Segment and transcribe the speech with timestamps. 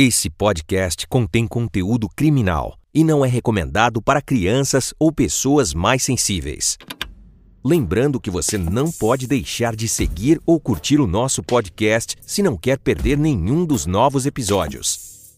[0.00, 6.78] Esse podcast contém conteúdo criminal e não é recomendado para crianças ou pessoas mais sensíveis.
[7.64, 12.56] Lembrando que você não pode deixar de seguir ou curtir o nosso podcast se não
[12.56, 15.36] quer perder nenhum dos novos episódios.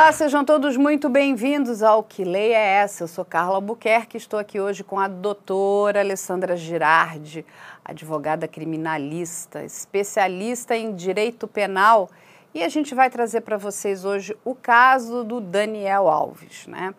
[0.00, 3.04] Olá, sejam todos muito bem-vindos ao Que Lei é Essa?
[3.04, 7.44] Eu sou Carla Albuquerque, estou aqui hoje com a doutora Alessandra Girardi,
[7.84, 12.08] advogada criminalista, especialista em direito penal,
[12.54, 16.94] e a gente vai trazer para vocês hoje o caso do Daniel Alves, né?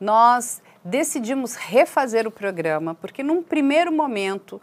[0.00, 4.62] Nós decidimos refazer o programa porque num primeiro momento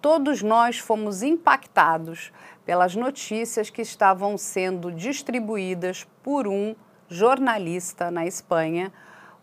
[0.00, 2.32] todos nós fomos impactados
[2.64, 6.76] pelas notícias que estavam sendo distribuídas por um
[7.08, 8.92] jornalista na Espanha,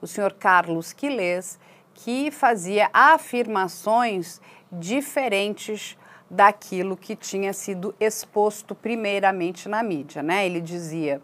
[0.01, 1.59] o senhor Carlos Quiles,
[1.93, 5.97] que fazia afirmações diferentes
[6.29, 10.23] daquilo que tinha sido exposto primeiramente na mídia.
[10.23, 10.45] Né?
[10.45, 11.21] Ele dizia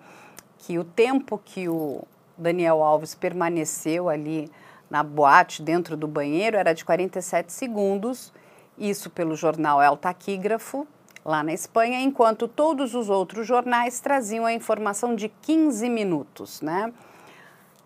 [0.58, 2.04] que o tempo que o
[2.38, 4.52] Daniel Alves permaneceu ali
[4.90, 8.34] na boate, dentro do banheiro, era de 47 segundos,
[8.78, 10.88] isso pelo jornal El Taquígrafo,
[11.28, 16.94] lá na Espanha, enquanto todos os outros jornais traziam a informação de 15 minutos, né?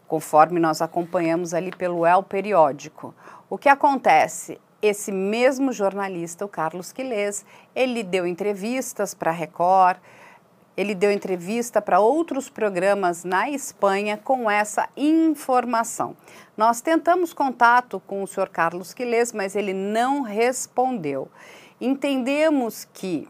[0.07, 3.15] Conforme nós acompanhamos ali pelo El Periódico.
[3.49, 4.61] O que acontece?
[4.79, 7.43] Esse mesmo jornalista, o Carlos Quiles,
[7.75, 9.97] ele deu entrevistas para a Record,
[10.77, 16.15] ele deu entrevista para outros programas na Espanha com essa informação.
[16.55, 21.27] Nós tentamos contato com o senhor Carlos Quiles, mas ele não respondeu.
[21.81, 23.27] Entendemos que,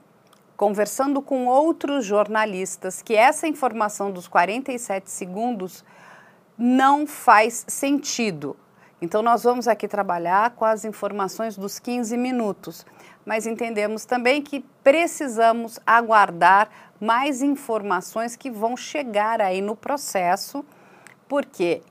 [0.58, 5.86] conversando com outros jornalistas, que essa informação dos 47 segundos
[6.58, 8.58] não faz sentido.
[9.02, 12.86] Então, nós vamos aqui trabalhar com as informações dos 15 minutos,
[13.26, 20.66] mas entendemos também que precisamos aguardar mais informações que vão chegar aí no processo,
[21.26, 21.82] porque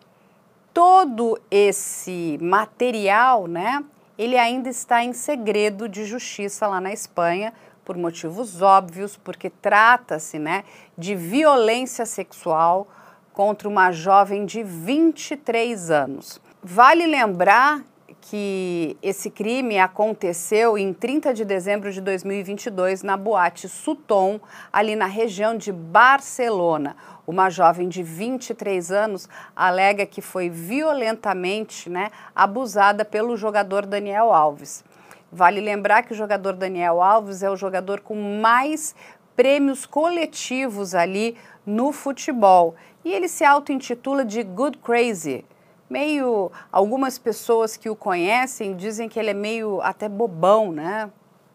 [0.75, 3.83] todo esse material, né,
[4.21, 10.39] ele ainda está em segredo de justiça lá na Espanha, por motivos óbvios, porque trata-se
[10.39, 10.63] né,
[10.97, 12.87] de violência sexual
[13.33, 16.39] contra uma jovem de 23 anos.
[16.63, 17.83] Vale lembrar
[18.21, 24.39] que esse crime aconteceu em 30 de dezembro de 2022 na boate Sutton,
[24.71, 26.95] ali na região de Barcelona.
[27.31, 34.83] Uma jovem de 23 anos alega que foi violentamente né, abusada pelo jogador Daniel Alves.
[35.31, 38.97] Vale lembrar que o jogador Daniel Alves é o jogador com mais
[39.37, 42.75] prêmios coletivos ali no futebol.
[43.05, 45.45] E ele se auto-intitula de Good Crazy.
[45.89, 46.51] Meio.
[46.73, 51.09] Algumas pessoas que o conhecem dizem que ele é meio até bobão, né?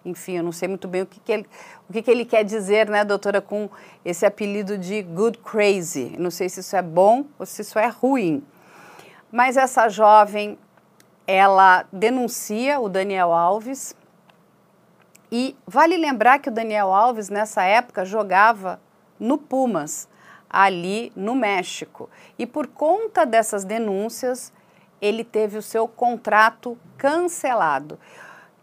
[0.06, 1.48] Enfim, eu não sei muito bem o que, que ele,
[1.90, 3.70] o que, que ele quer dizer, né, doutora, com
[4.06, 6.16] esse apelido de good crazy.
[6.20, 8.46] Não sei se isso é bom ou se isso é ruim.
[9.32, 10.58] Mas essa jovem,
[11.26, 13.96] ela denuncia o Daniel Alves.
[15.32, 18.80] E vale lembrar que o Daniel Alves, nessa época, jogava
[19.20, 20.08] no Pumas,
[20.48, 22.10] ali no México.
[22.38, 24.54] E por conta dessas denúncias,
[25.02, 28.00] ele teve o seu contrato cancelado.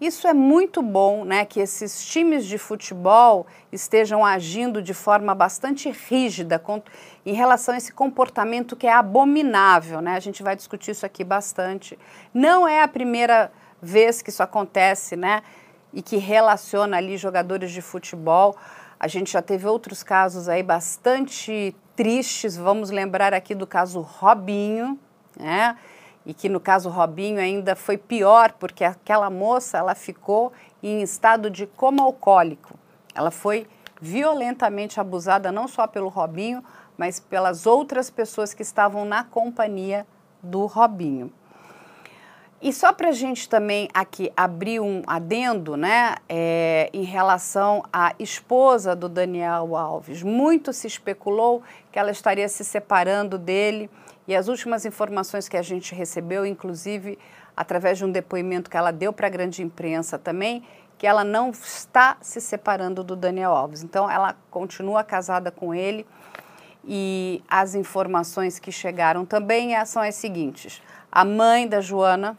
[0.02, 5.88] Isso é muito bom, né, que esses times de futebol estejam agindo de forma bastante
[5.88, 6.60] rígida
[7.24, 10.16] em relação a esse comportamento que é abominável, né?
[10.16, 11.96] A gente vai discutir isso aqui bastante.
[12.34, 15.40] Não é a primeira vez que isso acontece, né?
[15.92, 18.56] E que relaciona ali jogadores de futebol.
[18.98, 22.56] A gente já teve outros casos aí bastante tristes.
[22.56, 24.98] Vamos lembrar aqui do caso Robinho,
[25.38, 25.76] né?
[26.24, 30.52] E que no caso Robinho ainda foi pior, porque aquela moça ela ficou
[30.82, 32.74] em estado de coma alcoólico.
[33.14, 33.66] Ela foi
[34.00, 36.62] violentamente abusada não só pelo Robinho,
[36.96, 40.06] mas pelas outras pessoas que estavam na companhia
[40.42, 41.32] do Robinho.
[42.60, 48.14] E só para a gente também aqui abrir um adendo, né, é, em relação à
[48.20, 50.22] esposa do Daniel Alves.
[50.22, 51.60] Muito se especulou
[51.90, 53.90] que ela estaria se separando dele
[54.26, 57.18] e as últimas informações que a gente recebeu, inclusive
[57.56, 60.64] através de um depoimento que ela deu para a grande imprensa também,
[60.96, 63.82] que ela não está se separando do Daniel Alves.
[63.82, 66.06] Então, ela continua casada com ele
[66.84, 70.80] e as informações que chegaram também são as seguintes:
[71.10, 72.36] a mãe da Joana,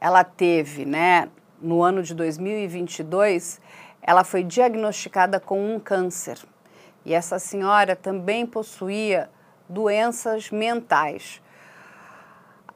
[0.00, 1.28] ela teve, né,
[1.60, 3.60] no ano de 2022,
[4.02, 6.38] ela foi diagnosticada com um câncer.
[7.04, 9.30] E essa senhora também possuía
[9.68, 11.40] doenças mentais.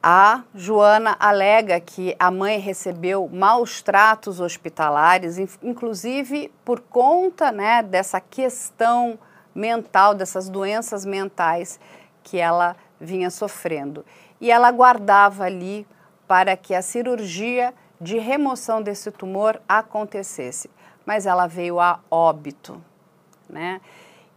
[0.03, 8.19] a Joana alega que a mãe recebeu maus tratos hospitalares, inclusive por conta né, dessa
[8.19, 9.19] questão
[9.53, 11.79] mental, dessas doenças mentais
[12.23, 14.03] que ela vinha sofrendo.
[14.39, 15.85] E ela aguardava ali
[16.27, 20.69] para que a cirurgia de remoção desse tumor acontecesse.
[21.05, 22.81] Mas ela veio a óbito,
[23.49, 23.81] né?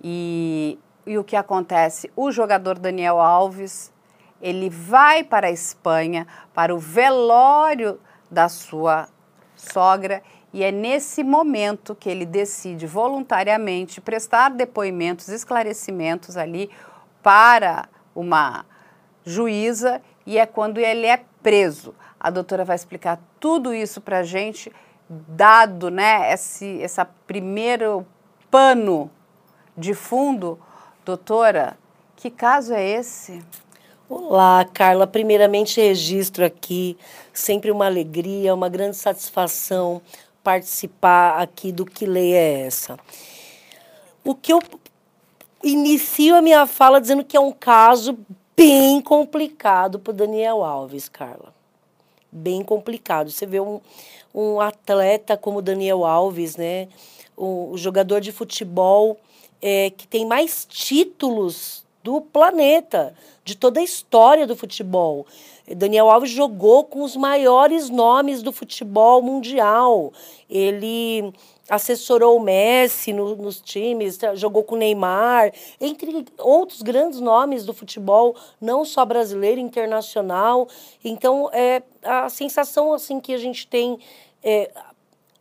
[0.03, 2.11] E, e o que acontece?
[2.17, 3.93] O jogador Daniel Alves
[4.41, 7.99] ele vai para a Espanha, para o velório
[8.31, 9.09] da sua
[9.56, 10.23] sogra,
[10.53, 16.71] e é nesse momento que ele decide voluntariamente prestar depoimentos, esclarecimentos ali
[17.23, 18.67] para uma
[19.25, 21.95] juíza, e é quando ele é preso.
[22.21, 24.71] A doutora vai explicar tudo isso para a gente,
[25.09, 28.06] dado né, esse essa primeiro
[28.51, 29.11] pano
[29.77, 30.59] de fundo.
[31.05, 31.77] Doutora,
[32.17, 33.43] que caso é esse?
[34.09, 35.06] Olá, Carla.
[35.06, 36.97] Primeiramente, registro aqui,
[37.31, 40.01] sempre uma alegria, uma grande satisfação
[40.43, 42.99] participar aqui do Que Lei é Essa.
[44.25, 44.62] O que eu
[45.62, 48.19] inicio a minha fala dizendo que é um caso
[48.56, 51.53] bem complicado para Daniel Alves, Carla.
[52.33, 53.31] Bem complicado.
[53.31, 53.79] Você vê um,
[54.35, 56.89] um atleta como Daniel Alves, né?
[57.37, 59.19] O, o jogador de futebol
[59.67, 65.27] é, que tem mais títulos do planeta, de toda a história do futebol.
[65.67, 70.13] Daniel Alves jogou com os maiores nomes do futebol mundial.
[70.51, 71.33] Ele
[71.67, 75.51] assessorou o Messi no, nos times, jogou com o Neymar,
[75.81, 80.69] entre outros grandes nomes do futebol, não só brasileiro, internacional.
[81.03, 83.99] Então, é a sensação assim que a gente tem
[84.43, 84.71] é,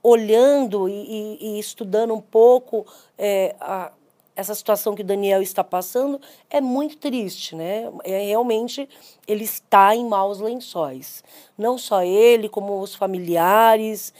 [0.02, 2.86] olhando e, e, e, estudando um pouco
[3.18, 3.92] é, a,
[4.36, 6.20] essa situação que o Daniel está passando
[6.50, 7.92] é muito triste, né?
[8.04, 8.90] É, realmente
[9.28, 11.24] ele está em maus lençóis.
[11.58, 14.14] Não só ele, como os familiares.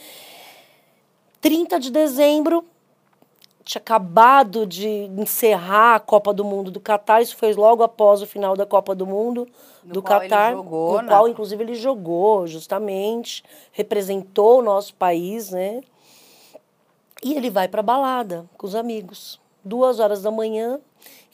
[1.40, 2.64] 30 de dezembro,
[3.64, 8.26] tinha acabado de encerrar a Copa do Mundo do Catar, isso foi logo após o
[8.26, 9.48] final da Copa do Mundo
[9.82, 11.08] no do Catar, no né?
[11.08, 15.80] qual inclusive ele jogou, justamente, representou o nosso país, né?
[17.22, 20.78] E ele vai para balada com os amigos duas horas da manhã,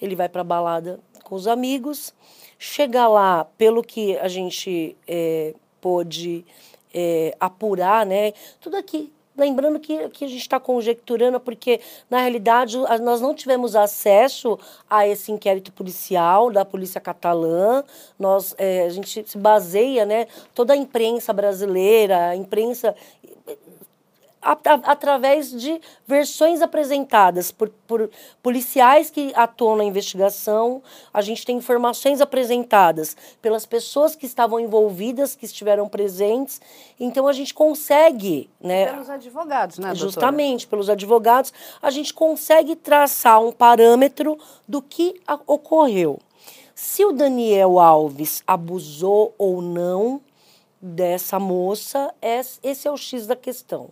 [0.00, 2.15] ele vai para a balada com os amigos.
[2.59, 6.44] Chega lá, pelo que a gente é, pôde
[6.93, 8.32] é, apurar, né?
[8.61, 9.12] Tudo aqui.
[9.37, 11.81] Lembrando que, que a gente está conjecturando, porque,
[12.11, 17.83] na realidade, nós não tivemos acesso a esse inquérito policial da polícia catalã.
[18.19, 20.26] Nós, é, a gente se baseia, né?
[20.55, 22.94] Toda a imprensa brasileira, a imprensa
[24.43, 28.11] através de versões apresentadas por, por,
[28.43, 30.83] policiais que atuam na investigação.
[31.13, 36.61] A gente tem informações apresentadas pelas pessoas que estavam envolvidas, que estiveram presentes.
[36.99, 38.87] Então a gente consegue, né?
[38.87, 39.89] Pelos advogados, né?
[39.89, 40.11] Doutora?
[40.11, 41.53] Justamente pelos advogados,
[41.83, 46.19] a gente consegue traçar um parâmetro do que ocorreu.
[46.75, 50.23] Se o Daniel Alves abusou ou não
[50.81, 52.13] dessa moça,
[52.63, 53.91] esse é o X da questão.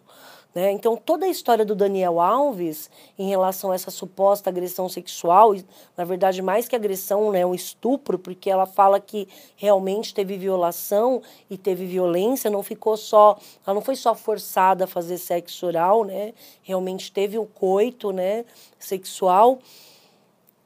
[0.58, 0.72] Né?
[0.72, 5.54] Então, toda a história do Daniel Alves em relação a essa suposta agressão sexual,
[5.96, 11.22] na verdade, mais que agressão, né, um estupro, porque ela fala que realmente teve violação
[11.48, 16.02] e teve violência, não ficou só, ela não foi só forçada a fazer sexo oral,
[16.02, 16.34] né?
[16.64, 18.44] Realmente teve o um coito, né,
[18.80, 19.60] sexual.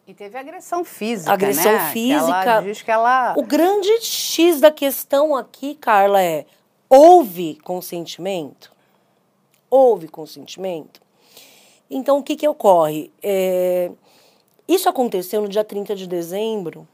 [0.06, 1.90] E teve agressão física, agressão né?
[1.92, 2.42] física.
[2.42, 3.34] Que ela diz que ela...
[3.36, 6.46] O grande X da questão aqui, Carla, é
[6.88, 8.72] houve consentimento?
[9.72, 11.00] Houve consentimento.
[11.90, 13.10] Então, o que, que ocorre?
[13.22, 13.90] É,
[14.68, 16.86] isso aconteceu no dia 30 de dezembro,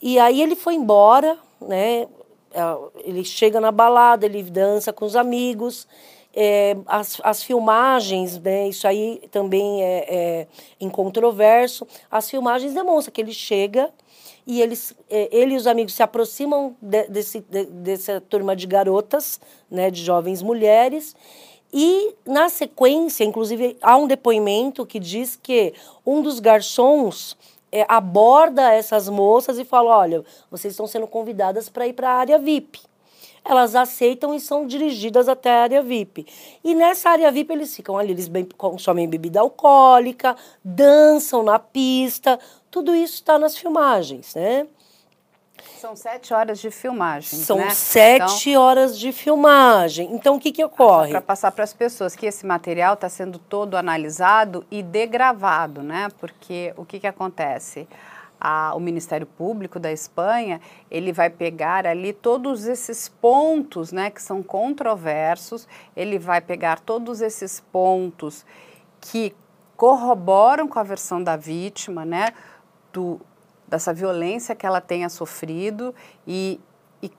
[0.00, 2.06] e aí ele foi embora, né?
[2.52, 2.60] É,
[3.02, 5.88] ele chega na balada, ele dança com os amigos,
[6.36, 10.46] é, as, as filmagens, né, isso aí também é, é
[10.80, 13.90] incontroverso, as filmagens demonstram que ele chega
[14.46, 18.66] e eles, é, ele e os amigos se aproximam de, desse, de, dessa turma de
[18.66, 19.40] garotas,
[19.70, 21.14] né, de jovens mulheres,
[21.76, 25.74] e, na sequência, inclusive, há um depoimento que diz que
[26.06, 27.36] um dos garçons
[27.72, 32.14] é, aborda essas moças e fala: olha, vocês estão sendo convidadas para ir para a
[32.14, 32.80] área VIP.
[33.44, 36.26] Elas aceitam e são dirigidas até a área VIP.
[36.62, 42.38] E nessa área VIP eles ficam ali, eles bem, consomem bebida alcoólica, dançam na pista,
[42.70, 44.68] tudo isso está nas filmagens, né?
[45.84, 47.38] São sete horas de filmagem.
[47.40, 47.68] São né?
[47.68, 50.14] sete então, horas de filmagem.
[50.14, 51.10] Então, o que, que ocorre?
[51.10, 56.08] Para passar para as pessoas que esse material está sendo todo analisado e degravado, né?
[56.18, 57.86] Porque o que, que acontece?
[58.40, 60.58] a, o Ministério Público da Espanha,
[60.90, 67.20] ele vai pegar ali todos esses pontos, né, que são controversos, ele vai pegar todos
[67.20, 68.44] esses pontos
[69.00, 69.34] que
[69.76, 72.32] corroboram com a versão da vítima, né,
[72.92, 73.20] do,
[73.74, 75.92] dessa violência que ela tenha sofrido
[76.24, 76.60] e,
[77.02, 77.10] e,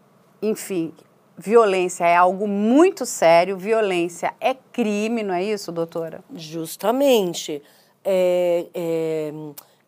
[0.42, 0.94] enfim,
[1.38, 6.24] violência é algo muito sério, violência é crime, não é isso, doutora?
[6.34, 7.62] Justamente.
[8.06, 9.34] É, é,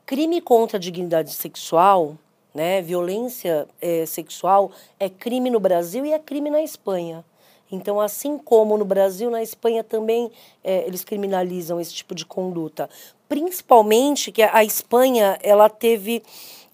[0.06, 2.18] crime contra a dignidade sexual,
[2.54, 7.24] né, violência é, sexual, é crime no Brasil e é crime na Espanha.
[7.72, 10.32] Então, assim como no Brasil, na Espanha também
[10.64, 12.90] é, eles criminalizam esse tipo de conduta.
[13.28, 16.24] Principalmente que a Espanha ela teve,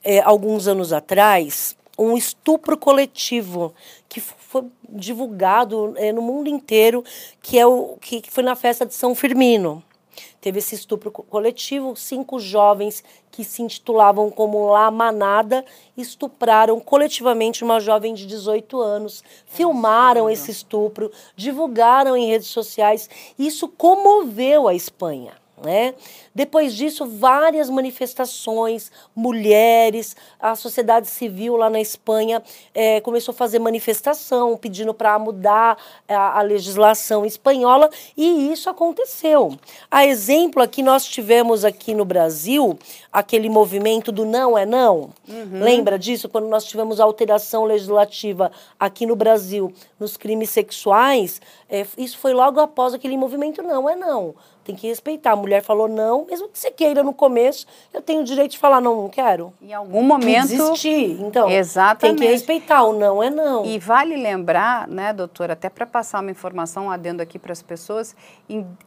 [0.04, 3.74] é, alguns anos atrás, um estupro coletivo
[4.10, 7.04] que foi divulgado é, no mundo inteiro,
[7.42, 9.84] que é o que foi na festa de São Firmino.
[10.40, 15.66] Teve esse estupro coletivo, cinco jovens que se intitulavam como La Manada
[15.98, 23.10] estupraram coletivamente uma jovem de 18 anos, filmaram esse estupro, divulgaram em redes sociais.
[23.40, 25.43] Isso comoveu a Espanha.
[25.62, 25.94] Né?
[26.34, 32.42] Depois disso, várias manifestações, mulheres, a sociedade civil lá na Espanha
[32.74, 35.78] é, começou a fazer manifestação pedindo para mudar
[36.10, 39.56] a, a, legislação espanhola e isso aconteceu.
[39.92, 42.78] A exemplo aqui, nós tivemos aqui no Brasil
[43.12, 45.12] aquele movimento do não é não.
[45.30, 45.64] Uhum.
[45.64, 46.28] Lembra disso?
[46.28, 52.34] Quando nós tivemos a alteração legislativa aqui no Brasil nos crimes sexuais, é, isso foi
[52.34, 54.34] logo após aquele movimento não é não
[54.64, 55.32] tem que respeitar.
[55.32, 58.58] A mulher falou não, mesmo que você queira no começo, eu tenho o direito de
[58.58, 59.54] falar não, não quero.
[59.62, 60.48] Em algum momento.
[60.48, 61.22] Desistir.
[61.22, 62.18] Então, exatamente.
[62.20, 62.84] tem que respeitar.
[62.84, 63.66] O não é não.
[63.66, 68.16] E vale lembrar, né, doutora, até para passar uma informação adendo aqui para as pessoas,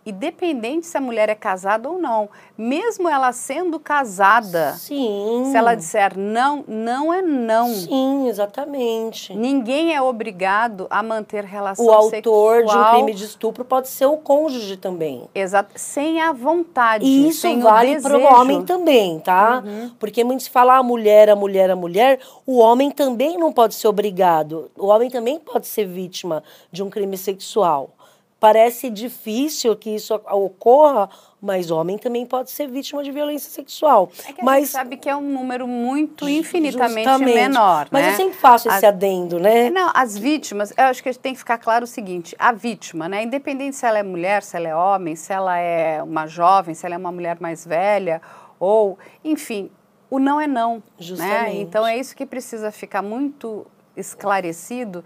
[0.05, 5.45] independente se a mulher é casada ou não, mesmo ela sendo casada, Sim.
[5.51, 7.69] se ela disser não, não é não.
[7.69, 9.35] Sim, exatamente.
[9.35, 12.35] Ninguém é obrigado a manter relação sexual.
[12.35, 15.29] O autor de um crime de estupro pode ser o cônjuge também.
[15.35, 17.05] Exatamente sem a vontade.
[17.05, 19.63] E isso vale para o homem também, tá?
[19.65, 19.91] Uhum.
[19.99, 23.75] Porque muito se fala a mulher, a mulher, a mulher, o homem também não pode
[23.75, 24.71] ser obrigado.
[24.77, 27.91] O homem também pode ser vítima de um crime sexual.
[28.39, 31.09] Parece difícil que isso ocorra,
[31.47, 34.11] mas homem também pode ser vítima de violência sexual.
[34.29, 37.35] É que mas a gente sabe que é um número muito infinitamente justamente.
[37.35, 38.13] menor, Mas né?
[38.13, 39.71] eu sempre faço esse as, adendo, né?
[39.71, 43.23] Não, as vítimas, eu acho que tem que ficar claro o seguinte, a vítima, né,
[43.23, 46.85] independente se ela é mulher, se ela é homem, se ela é uma jovem, se
[46.85, 48.21] ela é uma mulher mais velha,
[48.59, 49.71] ou, enfim,
[50.11, 50.83] o não é não, né?
[50.99, 51.55] Justamente.
[51.55, 51.61] Né?
[51.61, 55.05] Então é isso que precisa ficar muito esclarecido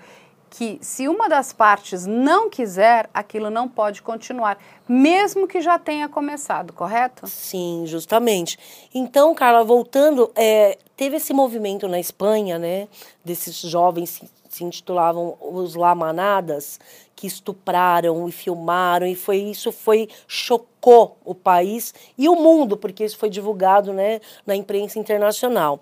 [0.50, 6.08] que se uma das partes não quiser, aquilo não pode continuar, mesmo que já tenha
[6.08, 7.26] começado, correto?
[7.28, 8.58] Sim, justamente.
[8.92, 12.88] Então, Carla, voltando, é, teve esse movimento na Espanha, né,
[13.24, 16.80] desses jovens se intitulavam os Lamanadas,
[17.14, 23.04] que estupraram e filmaram e foi isso foi chocou o país e o mundo porque
[23.04, 25.78] isso foi divulgado né na imprensa internacional.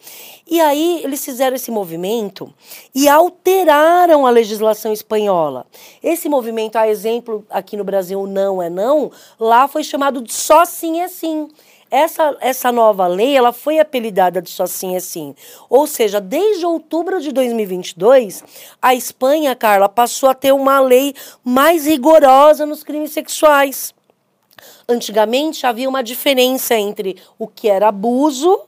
[0.47, 2.53] E aí eles fizeram esse movimento
[2.95, 5.65] e alteraram a legislação espanhola.
[6.03, 9.11] Esse movimento a exemplo aqui no Brasil não é não
[9.41, 11.49] lá foi chamado de só sim é sim
[11.91, 15.35] essa, essa nova lei ela foi apelidada de só sim é sim.
[15.69, 18.45] Ou seja, desde outubro de 2022,
[18.81, 23.95] a Espanha, Carla, passou a ter uma lei mais rigorosa nos crimes sexuais.
[24.89, 28.63] Antigamente havia uma diferença entre o que era abuso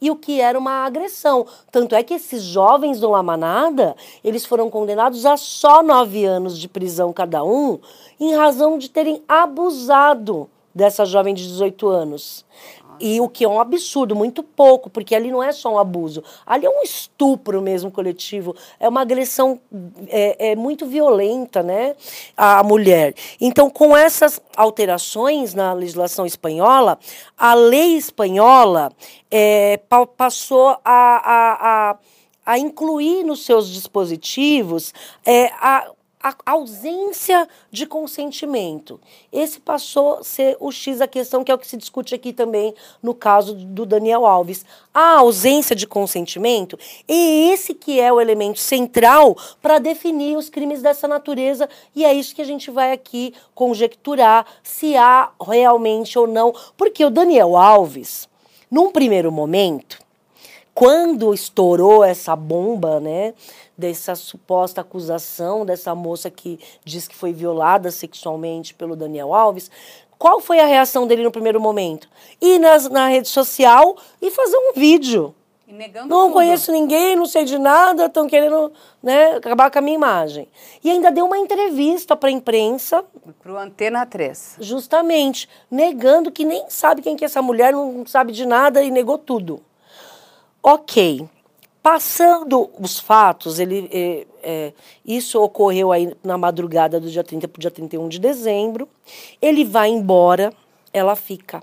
[0.00, 1.46] e o que era uma agressão.
[1.70, 6.68] Tanto é que esses jovens do Lamanada, eles foram condenados a só nove anos de
[6.68, 7.78] prisão cada um,
[8.18, 12.44] em razão de terem abusado dessa jovem de 18 anos.
[13.00, 16.22] E o que é um absurdo, muito pouco, porque ali não é só um abuso,
[16.46, 19.60] ali é um estupro mesmo coletivo, é uma agressão
[20.08, 21.96] é, é muito violenta, né,
[22.36, 23.14] à mulher.
[23.40, 26.98] Então, com essas alterações na legislação espanhola,
[27.36, 28.92] a lei espanhola
[29.30, 29.80] é,
[30.16, 31.98] passou a, a, a,
[32.46, 34.94] a incluir nos seus dispositivos
[35.26, 35.90] é, a
[36.24, 38.98] a ausência de consentimento.
[39.30, 42.32] Esse passou a ser o X da questão, que é o que se discute aqui
[42.32, 44.64] também no caso do Daniel Alves.
[44.94, 50.80] A ausência de consentimento é esse que é o elemento central para definir os crimes
[50.80, 56.26] dessa natureza, e é isso que a gente vai aqui conjecturar se há realmente ou
[56.26, 56.54] não.
[56.74, 58.26] Porque o Daniel Alves,
[58.70, 60.03] num primeiro momento,
[60.74, 63.32] quando estourou essa bomba, né,
[63.78, 69.70] dessa suposta acusação dessa moça que diz que foi violada sexualmente pelo Daniel Alves,
[70.18, 72.08] qual foi a reação dele no primeiro momento?
[72.40, 75.34] Ir nas, na rede social e fazer um vídeo
[76.06, 76.32] não tudo.
[76.34, 80.46] conheço ninguém, não sei de nada, estão querendo né, acabar com a minha imagem.
[80.82, 83.04] E ainda deu uma entrevista para a imprensa.
[83.42, 84.56] Para o Antena 3.
[84.60, 88.90] Justamente, negando que nem sabe quem que é essa mulher, não sabe de nada e
[88.90, 89.60] negou tudo.
[90.66, 91.28] Ok.
[91.82, 94.72] Passando os fatos, ele, é, é,
[95.04, 98.88] isso ocorreu aí na madrugada do dia 30 para o dia 31 de dezembro.
[99.42, 100.50] Ele vai embora,
[100.90, 101.62] ela fica.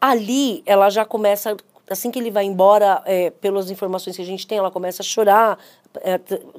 [0.00, 1.54] Ali, ela já começa,
[1.90, 5.04] assim que ele vai embora, é, pelas informações que a gente tem, ela começa a
[5.04, 5.58] chorar,
[6.00, 6.16] é,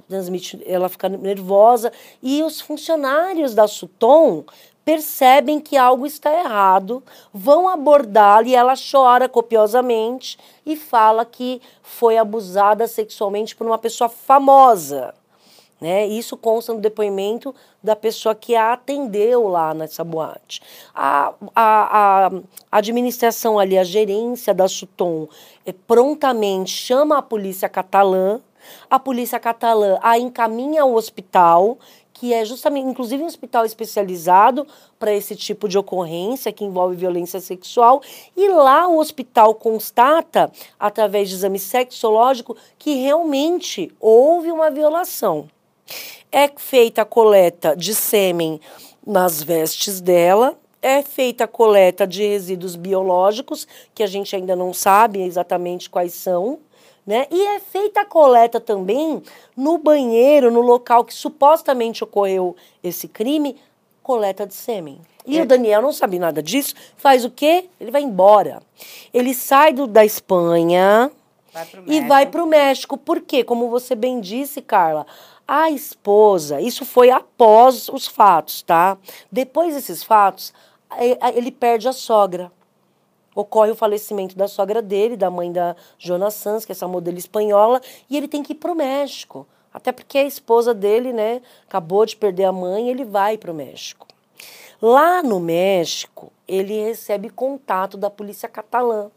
[0.07, 1.91] transmite, ela fica nervosa.
[2.21, 4.45] E os funcionários da Suton
[4.85, 12.19] percebem que algo está errado, vão abordá-la e ela chora copiosamente e fala que foi
[12.19, 15.13] abusada sexualmente por uma pessoa famosa.
[15.81, 16.05] Né?
[16.07, 20.61] Isso consta no depoimento da pessoa que a atendeu lá nessa boate.
[20.93, 22.27] A, a,
[22.71, 25.27] a administração ali, a gerência da Suton,
[25.65, 28.39] é, prontamente chama a polícia catalã,
[28.89, 31.77] a polícia catalã a encaminha ao hospital
[32.15, 34.65] que é justamente, inclusive, um hospital especializado
[34.97, 38.01] para esse tipo de ocorrência que envolve violência sexual.
[38.35, 45.47] E lá o hospital constata, através de exame sexológico, que realmente houve uma violação.
[46.31, 48.61] É feita a coleta de sêmen
[49.05, 54.73] nas vestes dela, é feita a coleta de resíduos biológicos, que a gente ainda não
[54.73, 56.59] sabe exatamente quais são.
[57.05, 57.27] Né?
[57.29, 59.21] E é feita a coleta também
[59.55, 63.55] no banheiro, no local que supostamente ocorreu esse crime,
[64.01, 64.99] coleta de sêmen.
[65.25, 65.41] E é.
[65.41, 67.69] o Daniel não sabe nada disso, faz o quê?
[67.79, 68.61] Ele vai embora.
[69.13, 71.11] Ele sai do, da Espanha
[71.53, 72.97] vai e vai para o México.
[72.97, 73.43] Por quê?
[73.43, 75.05] Como você bem disse, Carla,
[75.47, 78.97] a esposa, isso foi após os fatos, tá?
[79.31, 80.53] Depois desses fatos,
[81.35, 82.51] ele perde a sogra
[83.35, 87.17] ocorre o falecimento da sogra dele, da mãe da Jonas Sanz, que é essa modelo
[87.17, 89.45] espanhola, e ele tem que ir para o México.
[89.73, 93.55] Até porque a esposa dele, né, acabou de perder a mãe, ele vai para o
[93.55, 94.07] México.
[94.81, 99.09] Lá no México, ele recebe contato da polícia catalã.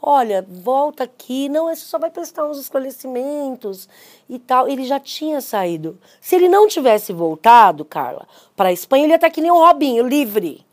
[0.00, 3.88] Olha, volta aqui, não, você só vai prestar uns esclarecimentos
[4.28, 4.68] e tal.
[4.68, 5.98] Ele já tinha saído.
[6.20, 9.58] Se ele não tivesse voltado, Carla, para a Espanha, ele ia estar que nem o
[9.58, 10.64] Robinho, livre,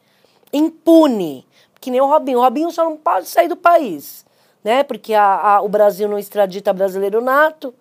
[0.53, 1.45] impune
[1.79, 2.39] que nem o Robinho.
[2.39, 4.25] O Robinho só não pode sair do país,
[4.63, 4.83] né?
[4.83, 7.73] Porque a, a, o Brasil não extradita brasileiro nato.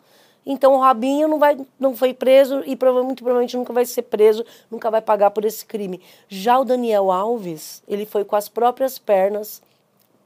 [0.47, 4.45] Então o Robinho não, vai, não foi preso e provavelmente, provavelmente nunca vai ser preso,
[4.71, 6.01] nunca vai pagar por esse crime.
[6.29, 9.63] Já o Daniel Alves, ele foi com as próprias pernas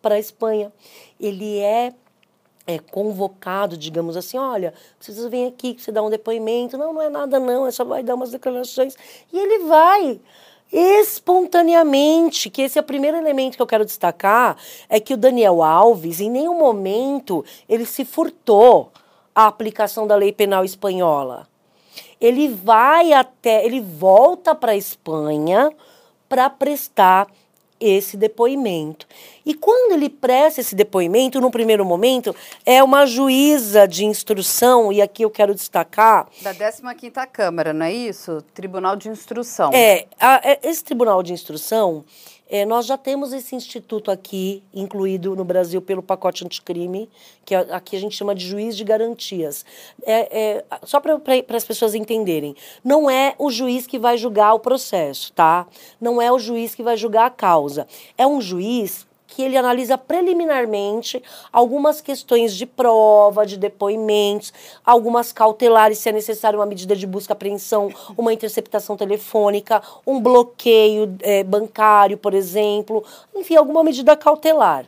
[0.02, 0.72] para a Espanha.
[1.20, 1.92] Ele é,
[2.66, 6.76] é convocado, digamos assim, olha, precisa vir aqui que você dá um depoimento.
[6.76, 8.96] Não, não é nada não, é só vai dar umas declarações.
[9.32, 10.20] E ele vai
[10.72, 14.56] espontaneamente, que esse é o primeiro elemento que eu quero destacar,
[14.88, 18.92] é que o Daniel Alves, em nenhum momento, ele se furtou
[19.34, 21.48] a aplicação da lei penal espanhola.
[22.20, 25.70] Ele vai até, ele volta para a Espanha
[26.28, 27.28] para prestar
[27.80, 29.06] esse depoimento.
[29.44, 32.34] E quando ele presta esse depoimento, no primeiro momento,
[32.66, 36.28] é uma juíza de instrução, e aqui eu quero destacar.
[36.42, 38.42] Da 15ª Câmara, não é isso?
[38.52, 39.70] Tribunal de Instrução.
[39.72, 42.04] É, a, é, esse Tribunal de Instrução
[42.48, 47.10] é, nós já temos esse instituto aqui, incluído no Brasil pelo pacote anticrime,
[47.44, 49.64] que aqui a gente chama de juiz de garantias.
[50.04, 51.20] É, é só para
[51.56, 55.66] as pessoas entenderem, não é o juiz que vai julgar o processo, tá?
[56.00, 57.86] Não é o juiz que vai julgar a causa.
[58.16, 59.07] É um juiz
[59.38, 61.22] que ele analisa preliminarmente
[61.52, 64.52] algumas questões de prova, de depoimentos,
[64.84, 71.16] algumas cautelares, se é necessário uma medida de busca apreensão, uma interceptação telefônica, um bloqueio
[71.20, 74.86] é, bancário, por exemplo, enfim, alguma medida cautelar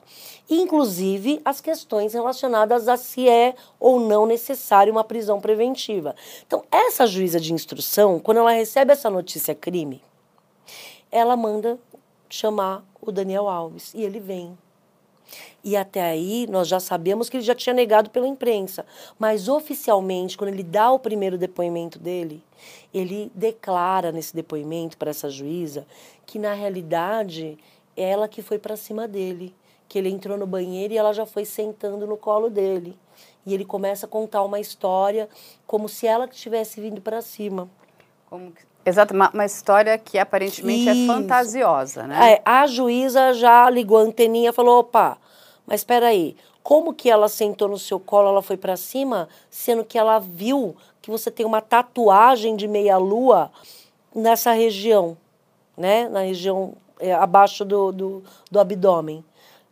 [0.52, 6.16] inclusive as questões relacionadas a se é ou não necessário uma prisão preventiva.
[6.44, 10.02] Então, essa juíza de instrução, quando ela recebe essa notícia crime,
[11.08, 11.78] ela manda
[12.30, 13.92] chamar o Daniel Alves.
[13.94, 14.56] E ele vem.
[15.62, 18.84] E até aí nós já sabemos que ele já tinha negado pela imprensa.
[19.18, 22.42] Mas oficialmente, quando ele dá o primeiro depoimento dele,
[22.92, 25.86] ele declara nesse depoimento para essa juíza
[26.26, 27.58] que na realidade
[27.96, 29.54] é ela que foi para cima dele,
[29.88, 32.96] que ele entrou no banheiro e ela já foi sentando no colo dele.
[33.44, 35.28] E ele começa a contar uma história
[35.66, 37.68] como se ela tivesse vindo para cima.
[38.28, 41.10] Como que Exato, uma, uma, história que aparentemente é Isso.
[41.10, 42.34] é fantasiosa, né?
[42.34, 45.18] É, a juíza já ligou a anteninha e falou: opa,
[45.66, 49.84] mas espera aí, como que ela sentou no seu colo, ela foi para cima, sendo
[49.84, 53.50] que ela viu que você tem uma tatuagem de meia-lua
[54.14, 55.16] nessa região,
[55.76, 56.08] né?
[56.08, 59.24] Na região é, abaixo do, do, do abdômen.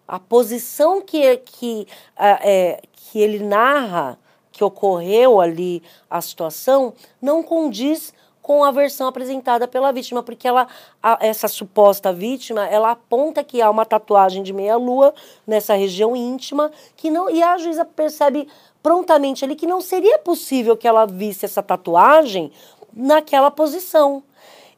[0.07, 4.18] a posição que, que, é, que ele narra
[4.51, 6.92] que ocorreu ali a situação
[7.23, 8.12] não condiz
[8.49, 10.67] com a versão apresentada pela vítima, porque ela,
[11.03, 15.15] a, essa suposta vítima, ela aponta que há uma tatuagem de meia-lua
[15.47, 18.49] nessa região íntima, que não e a juíza percebe
[18.83, 22.51] prontamente ali que não seria possível que ela visse essa tatuagem
[22.91, 24.23] naquela posição.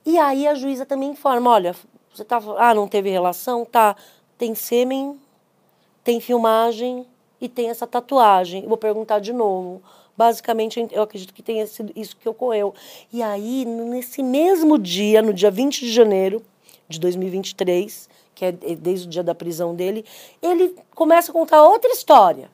[0.04, 1.76] E aí a juíza também informa, olha,
[2.12, 3.94] você tá, ah, não teve relação, tá?
[4.36, 5.16] Tem sêmen,
[6.02, 7.06] tem filmagem
[7.40, 8.66] e tem essa tatuagem.
[8.66, 9.80] Vou perguntar de novo.
[10.20, 12.74] Basicamente, eu acredito que tenha sido isso que ocorreu.
[13.10, 16.42] E aí, nesse mesmo dia, no dia 20 de janeiro
[16.86, 20.04] de 2023, que é desde o dia da prisão dele,
[20.42, 22.50] ele começa a contar outra história.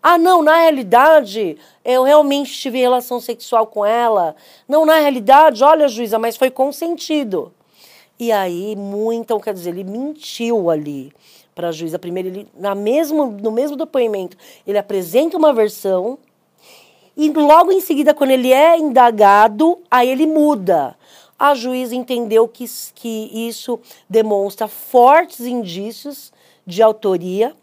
[0.00, 4.36] Ah, não, na realidade, eu realmente tive relação sexual com ela.
[4.68, 7.52] Não, na realidade, olha, juíza, mas foi consentido.
[8.16, 11.12] E aí, muito, então, quer dizer, ele mentiu ali
[11.52, 11.98] para a juíza.
[11.98, 16.16] Primeiro, ele, na mesmo, no mesmo depoimento, ele apresenta uma versão
[17.26, 20.96] e logo em seguida, quando ele é indagado, aí ele muda.
[21.38, 26.32] A juíza entendeu que, que isso demonstra fortes indícios
[26.66, 27.54] de autoria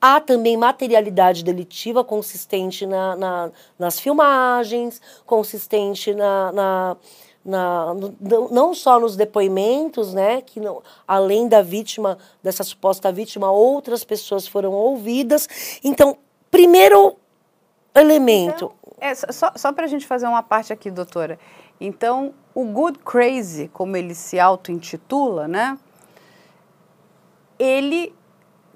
[0.00, 6.96] Há também materialidade delitiva consistente na, na nas filmagens, consistente na, na,
[7.44, 8.14] na no,
[8.50, 14.46] não só nos depoimentos, né, que não, além da vítima, dessa suposta vítima, outras pessoas
[14.46, 15.48] foram ouvidas.
[15.82, 16.16] Então,
[16.50, 17.16] primeiro
[17.94, 18.72] elemento.
[18.86, 21.38] Então, é, só só para a gente fazer uma parte aqui, doutora.
[21.80, 25.78] Então, o Good Crazy, como ele se auto-intitula, né?
[27.58, 28.14] Ele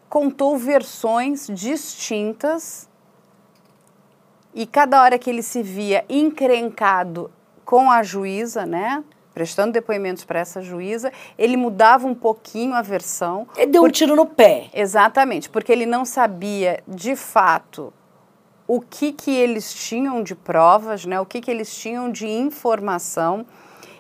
[0.09, 2.89] contou versões distintas
[4.55, 7.31] e cada hora que ele se via encrencado
[7.65, 9.05] com a juíza, né?
[9.35, 13.47] Prestando depoimentos para essa juíza, ele mudava um pouquinho a versão.
[13.57, 14.69] Ele deu porque, um tiro no pé.
[14.75, 17.93] Exatamente, porque ele não sabia de fato
[18.69, 21.19] o que, que eles tinham de provas, né?
[21.19, 23.47] o que, que eles tinham de informação.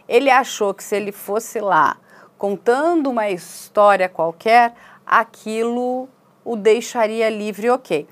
[0.06, 1.96] Ele achou que se ele fosse lá
[2.36, 6.08] contando uma história qualquer, aquilo
[6.44, 8.06] o deixaria livre, ok.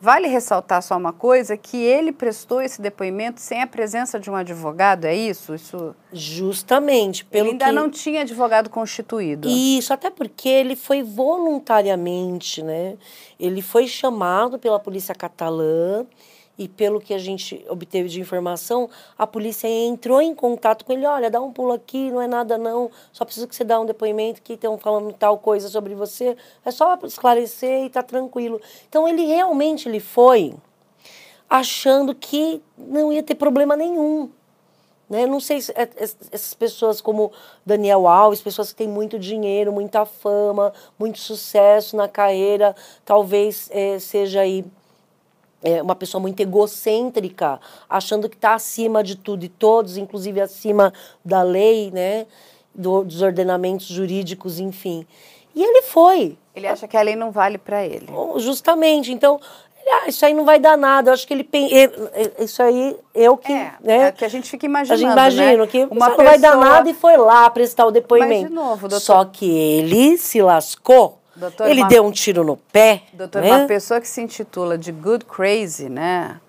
[0.00, 4.36] Vale ressaltar só uma coisa, que ele prestou esse depoimento sem a presença de um
[4.36, 5.54] advogado, é isso?
[5.54, 7.24] Isso Justamente.
[7.24, 7.72] Pelo ele ainda que...
[7.72, 9.48] não tinha advogado constituído.
[9.48, 12.96] Isso, até porque ele foi voluntariamente, né?
[13.40, 16.06] Ele foi chamado pela polícia catalã
[16.58, 21.06] e pelo que a gente obteve de informação, a polícia entrou em contato com ele,
[21.06, 23.86] olha, dá um pulo aqui, não é nada não, só preciso que você dê um
[23.86, 28.60] depoimento que estão falando tal coisa sobre você, é só esclarecer e tá tranquilo.
[28.88, 30.54] Então ele realmente ele foi
[31.48, 34.28] achando que não ia ter problema nenhum.
[35.08, 35.26] Né?
[35.26, 37.32] Não sei se é, é, essas pessoas como
[37.64, 43.98] Daniel Alves, pessoas que têm muito dinheiro, muita fama, muito sucesso na carreira, talvez é,
[43.98, 44.64] seja aí
[45.62, 50.92] é uma pessoa muito egocêntrica, achando que está acima de tudo e todos, inclusive acima
[51.24, 52.26] da lei, né,
[52.74, 55.06] do, dos ordenamentos jurídicos, enfim.
[55.54, 56.36] E ele foi.
[56.54, 58.06] Ele acha que a lei não vale para ele.
[58.36, 59.12] Justamente.
[59.12, 59.40] Então,
[59.90, 61.10] ah, isso aí não vai dar nada.
[61.10, 61.48] Eu acho que ele
[62.38, 63.98] isso aí eu que, é, né?
[64.08, 65.66] É que a gente fica imaginando, A gente imagina né?
[65.66, 66.16] que uma pessoa...
[66.16, 68.42] não vai dar nada e foi lá prestar o depoimento.
[68.42, 69.00] Mas de novo, doutor...
[69.00, 73.02] Só que ele se lascou Doutor, ele uma, deu um tiro no pé.
[73.12, 73.56] Doutor, né?
[73.56, 76.40] uma pessoa que se intitula de Good Crazy, né?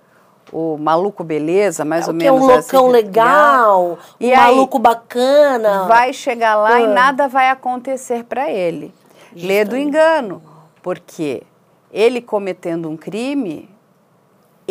[0.52, 2.23] O maluco beleza, mais é, ou menos.
[2.23, 5.84] Que é um loucão assim, legal, legal, um maluco bacana.
[5.84, 6.82] Vai chegar lá ah.
[6.82, 8.91] e nada vai acontecer para ele.
[9.34, 9.45] Justamente.
[9.45, 10.41] Lê do engano.
[10.82, 11.43] Porque
[11.91, 13.69] ele cometendo um crime,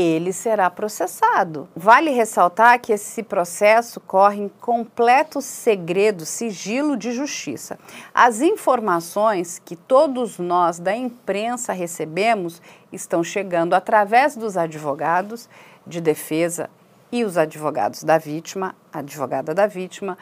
[0.01, 1.69] ele será processado.
[1.75, 7.77] Vale ressaltar que esse processo corre em completo segredo, sigilo de justiça.
[8.15, 15.49] As informações que todos nós da imprensa recebemos estão chegando através dos advogados
[15.85, 16.71] de defesa
[17.11, 20.17] e os advogados da vítima, advogada da vítima,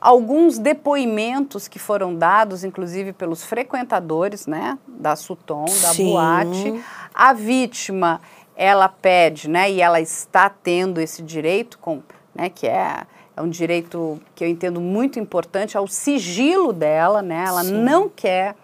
[0.00, 6.12] alguns depoimentos que foram dados, inclusive pelos frequentadores, né, da Suton, da Sim.
[6.12, 6.84] boate.
[7.12, 8.20] A vítima
[8.60, 12.02] ela pede, né, e ela está tendo esse direito, com,
[12.34, 17.44] né, que é, é um direito que eu entendo muito importante, ao sigilo dela, né,
[17.46, 17.74] ela Sim.
[17.74, 18.56] não quer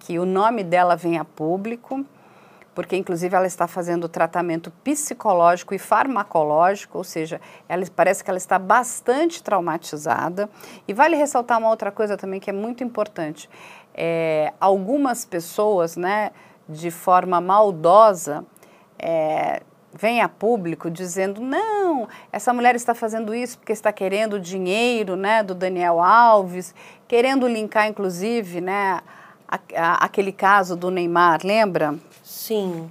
[0.00, 2.04] que o nome dela venha a público,
[2.74, 8.38] porque inclusive ela está fazendo tratamento psicológico e farmacológico, ou seja, ela parece que ela
[8.38, 10.48] está bastante traumatizada.
[10.88, 13.48] E vale ressaltar uma outra coisa também que é muito importante.
[13.94, 16.30] É, algumas pessoas, né,
[16.66, 18.44] de forma maldosa,
[19.02, 19.60] é,
[19.92, 25.16] vem a público dizendo não, essa mulher está fazendo isso porque está querendo o dinheiro,
[25.16, 26.74] né, do Daniel Alves,
[27.06, 29.00] querendo linkar inclusive, né,
[29.48, 31.96] a, a, aquele caso do Neymar, lembra?
[32.22, 32.90] Sim.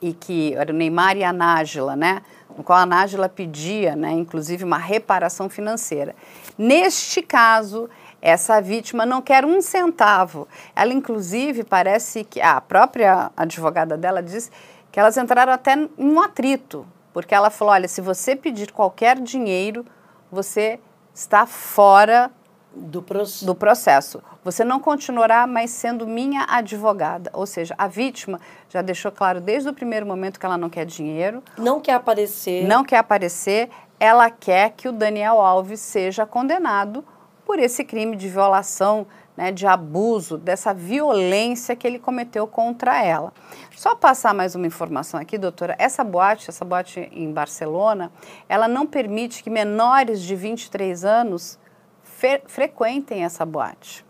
[0.00, 2.22] E que era o Neymar e a Nájila, né?
[2.56, 6.14] No qual a Nájila pedia, né, inclusive, uma reparação financeira.
[6.58, 7.88] Neste caso,
[8.20, 10.46] essa vítima não quer um centavo.
[10.74, 14.50] Ela, inclusive, parece que a própria advogada dela diz
[14.92, 19.18] que elas entraram até em um atrito, porque ela falou: olha, se você pedir qualquer
[19.18, 19.84] dinheiro,
[20.30, 20.78] você
[21.14, 22.30] está fora
[22.74, 23.46] do, processo.
[23.46, 24.22] do processo.
[24.44, 27.30] Você não continuará mais sendo minha advogada.
[27.32, 30.84] Ou seja, a vítima já deixou claro desde o primeiro momento que ela não quer
[30.84, 31.42] dinheiro.
[31.56, 32.66] Não quer aparecer.
[32.66, 33.70] Não quer aparecer.
[33.98, 37.04] Ela quer que o Daniel Alves seja condenado
[37.44, 43.32] por esse crime de violação, né, de abuso, dessa violência que ele cometeu contra ela.
[43.74, 45.74] Só passar mais uma informação aqui, doutora.
[45.78, 48.12] Essa boate, essa boate em Barcelona,
[48.48, 51.58] ela não permite que menores de 23 anos
[52.46, 54.04] frequentem essa boate.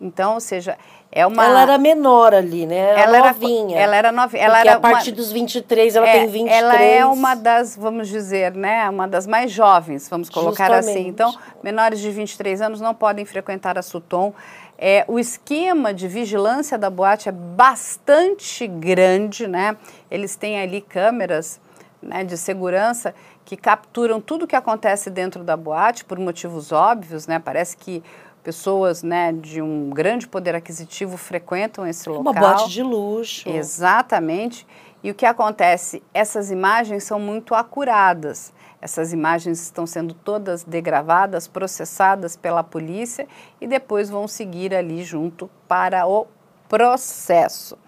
[0.00, 0.78] Então, ou seja,
[1.16, 1.44] é uma.
[1.44, 2.76] Ela era menor ali, né?
[2.76, 3.76] Era ela novinha.
[3.76, 4.42] Era, ela era novinha.
[4.42, 6.60] Ela era a partir uma, dos 23, ela é, tem 23.
[6.60, 8.90] Ela é uma das, vamos dizer, né?
[8.90, 10.88] Uma das mais jovens, vamos colocar assim.
[10.88, 10.98] Justamente.
[10.98, 11.08] assim.
[11.08, 14.34] Então, menores de 23 anos não podem frequentar a Suton.
[14.76, 19.76] É, o esquema de vigilância da boate é bastante grande, né?
[20.10, 21.60] Eles têm ali câmeras
[22.02, 27.28] né, de segurança que capturam tudo o que acontece dentro da boate por motivos óbvios,
[27.28, 27.38] né?
[27.38, 28.02] Parece que
[28.44, 32.22] pessoas né, de um grande poder aquisitivo frequentam esse local.
[32.22, 33.48] Uma boate de luxo.
[33.48, 34.66] Exatamente.
[35.02, 36.02] E o que acontece?
[36.12, 38.52] Essas imagens são muito acuradas.
[38.80, 43.26] Essas imagens estão sendo todas degravadas, processadas pela polícia
[43.60, 46.26] e depois vão seguir ali junto para o
[46.68, 47.78] processo.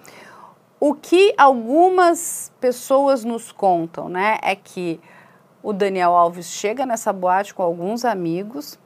[0.81, 5.01] O que algumas pessoas nos contam, né, é que
[5.63, 8.79] o Daniel Alves chega nessa boate com alguns amigos.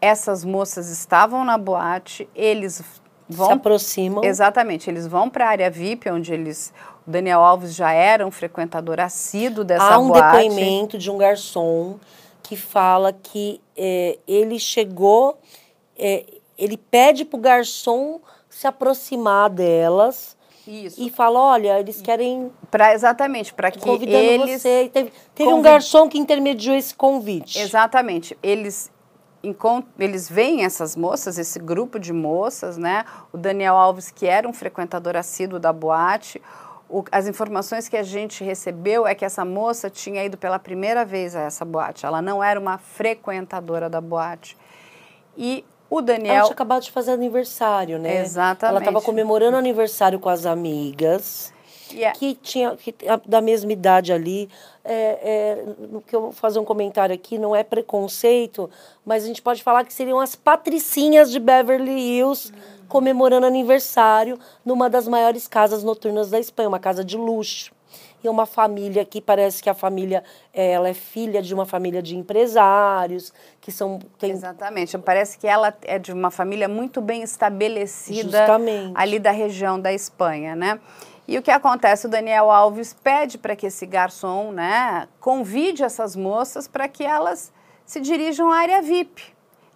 [0.00, 2.82] Essas moças estavam na boate, eles
[3.28, 4.24] vão se aproximam.
[4.24, 6.72] Exatamente, eles vão para a área VIP, onde eles
[7.06, 10.48] o Daniel Alves já era um frequentador assíduo dessa Há um boate.
[10.48, 11.98] depoimento de um garçom
[12.42, 15.38] que fala que é, ele chegou,
[15.98, 16.24] é,
[16.58, 20.36] ele pede para o garçom se aproximar delas
[20.66, 21.02] isso.
[21.02, 22.52] E fala, olha, eles querem...
[22.70, 24.62] Pra, exatamente, para que convidando eles...
[24.62, 24.90] você.
[24.92, 27.58] Teve, teve um garçom que intermediou esse convite.
[27.58, 28.38] Exatamente.
[28.42, 28.90] Eles
[29.98, 33.04] eles veem essas moças, esse grupo de moças, né?
[33.32, 36.40] O Daniel Alves, que era um frequentador assíduo da boate,
[36.90, 41.04] o, as informações que a gente recebeu é que essa moça tinha ido pela primeira
[41.04, 42.04] vez a essa boate.
[42.04, 44.56] Ela não era uma frequentadora da boate.
[45.38, 46.34] E o Daniel.
[46.34, 48.20] Ela tinha acabado de fazer aniversário, né?
[48.20, 48.70] Exatamente.
[48.70, 51.52] Ela estava comemorando aniversário com as amigas.
[51.92, 52.18] Yeah.
[52.18, 52.94] Que tinha que,
[53.26, 54.48] da mesma idade ali.
[54.82, 55.64] É, é,
[56.06, 58.70] que eu vou fazer um comentário aqui, não é preconceito,
[59.04, 62.86] mas a gente pode falar que seriam as patricinhas de Beverly Hills uhum.
[62.88, 67.72] comemorando aniversário numa das maiores casas noturnas da Espanha, uma casa de luxo
[68.22, 70.22] e uma família que parece que a família
[70.52, 74.30] é, ela é filha de uma família de empresários que são tem...
[74.30, 78.92] exatamente parece que ela é de uma família muito bem estabelecida Justamente.
[78.94, 80.78] ali da região da Espanha né
[81.26, 86.16] e o que acontece o Daniel Alves pede para que esse garçom né convide essas
[86.16, 87.52] moças para que elas
[87.84, 89.22] se dirijam à área VIP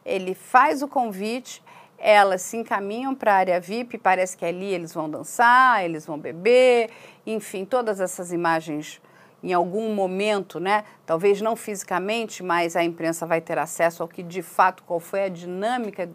[0.05, 1.63] ele faz o convite
[1.99, 6.19] elas se encaminham para a área VIP, parece que ali eles vão dançar, eles vão
[6.19, 6.91] beber,
[7.27, 9.01] enfim, todas essas imagens
[9.43, 10.85] em algum momento, né?
[11.07, 15.25] Talvez não fisicamente, mas a imprensa vai ter acesso ao que de fato qual foi
[15.25, 16.11] a dinâmica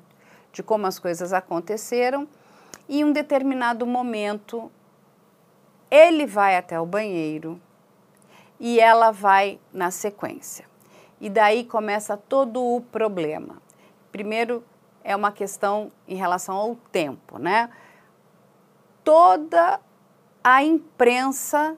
[0.52, 2.28] de como as coisas aconteceram.
[2.88, 4.72] E em um determinado momento,
[5.90, 7.60] ele vai até o banheiro
[8.60, 10.66] e ela vai na sequência.
[11.20, 13.62] E daí começa todo o problema.
[14.12, 14.64] Primeiro,
[15.04, 17.70] é uma questão em relação ao tempo, né?
[19.04, 19.80] Toda
[20.44, 21.78] a imprensa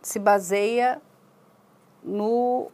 [0.00, 1.00] se baseia
[2.02, 2.70] no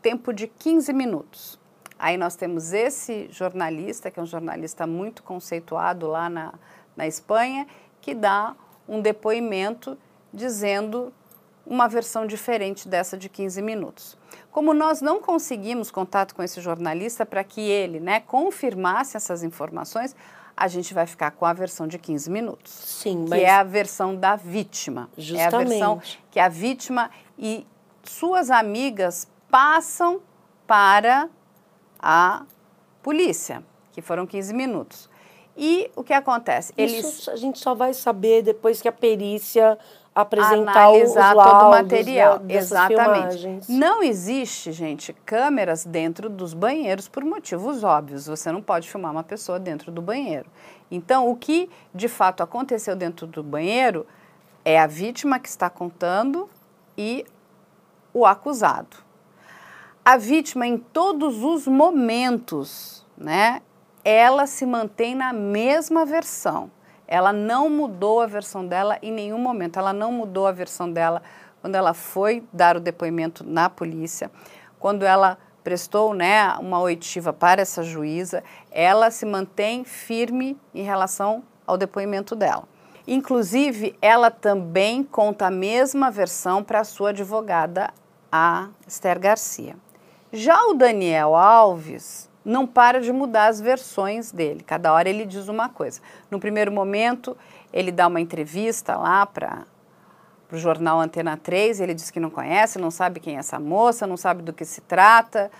[0.00, 1.60] tempo de 15 minutos.
[1.98, 6.54] Aí nós temos esse jornalista, que é um jornalista muito conceituado lá na,
[6.96, 7.66] na Espanha,
[8.00, 8.56] que dá
[8.88, 9.96] um depoimento
[10.32, 11.12] dizendo
[11.66, 14.16] uma versão diferente dessa de 15 minutos.
[14.50, 20.14] Como nós não conseguimos contato com esse jornalista para que ele né, confirmasse essas informações,
[20.56, 22.72] a gente vai ficar com a versão de 15 minutos.
[22.72, 23.42] Sim, que mas...
[23.42, 25.08] é a versão da vítima.
[25.16, 25.42] Justamente.
[25.42, 27.66] É a versão que a vítima e
[28.02, 30.20] suas amigas passam
[30.66, 31.28] para
[31.98, 32.44] a
[33.02, 35.10] polícia, que foram 15 minutos.
[35.56, 36.72] E o que acontece?
[36.76, 37.04] Eles...
[37.04, 39.78] Isso a gente só vai saber depois que a perícia
[40.14, 42.38] apresentar analisar os laudos todo o material.
[42.38, 43.38] dessas Exatamente.
[43.38, 43.68] filmagens.
[43.68, 48.26] Não existe, gente, câmeras dentro dos banheiros por motivos óbvios.
[48.26, 50.46] Você não pode filmar uma pessoa dentro do banheiro.
[50.90, 54.06] Então, o que de fato aconteceu dentro do banheiro
[54.64, 56.48] é a vítima que está contando
[56.96, 57.24] e
[58.12, 58.98] o acusado.
[60.04, 63.62] A vítima, em todos os momentos, né,
[64.04, 66.70] ela se mantém na mesma versão.
[67.12, 69.78] Ela não mudou a versão dela em nenhum momento.
[69.78, 71.22] Ela não mudou a versão dela
[71.60, 74.30] quando ela foi dar o depoimento na polícia,
[74.78, 81.42] quando ela prestou né, uma oitiva para essa juíza, ela se mantém firme em relação
[81.66, 82.64] ao depoimento dela.
[83.06, 87.90] Inclusive, ela também conta a mesma versão para a sua advogada,
[88.32, 89.76] a Esther Garcia.
[90.32, 94.62] Já o Daniel Alves não para de mudar as versões dele.
[94.62, 96.00] Cada hora ele diz uma coisa.
[96.30, 97.36] No primeiro momento,
[97.72, 99.64] ele dá uma entrevista lá para
[100.50, 104.06] o jornal Antena 3, ele diz que não conhece, não sabe quem é essa moça,
[104.06, 105.50] não sabe do que se trata.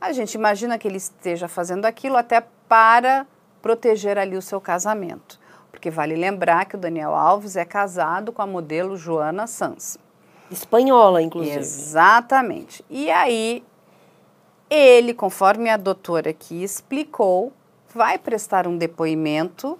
[0.00, 3.26] A gente imagina que ele esteja fazendo aquilo até para
[3.60, 5.38] proteger ali o seu casamento.
[5.70, 9.98] Porque vale lembrar que o Daniel Alves é casado com a modelo Joana Sanz.
[10.50, 11.58] Espanhola, inclusive.
[11.58, 12.84] Exatamente.
[12.88, 13.62] E aí,
[14.70, 17.52] ele, conforme a doutora aqui explicou,
[17.94, 19.78] vai prestar um depoimento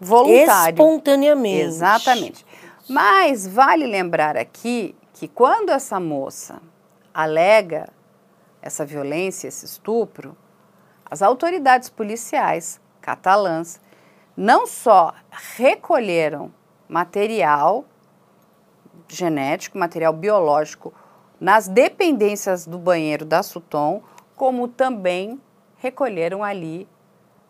[0.00, 0.74] voluntário.
[0.74, 1.64] Espontaneamente.
[1.64, 2.46] Exatamente.
[2.88, 6.60] Mas vale lembrar aqui que quando essa moça
[7.12, 7.88] alega
[8.64, 10.34] essa violência, esse estupro,
[11.04, 13.78] as autoridades policiais catalãs
[14.34, 15.14] não só
[15.56, 16.50] recolheram
[16.88, 17.84] material
[19.06, 20.94] genético, material biológico
[21.44, 24.02] nas dependências do banheiro da Suton,
[24.34, 25.38] como também
[25.76, 26.88] recolheram ali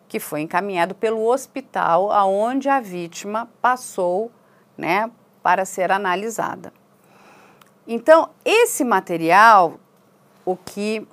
[0.09, 4.29] que foi encaminhado pelo hospital aonde a vítima passou,
[4.77, 5.09] né,
[5.41, 6.73] para ser analisada.
[7.87, 9.75] Então, esse material,
[10.43, 11.07] o que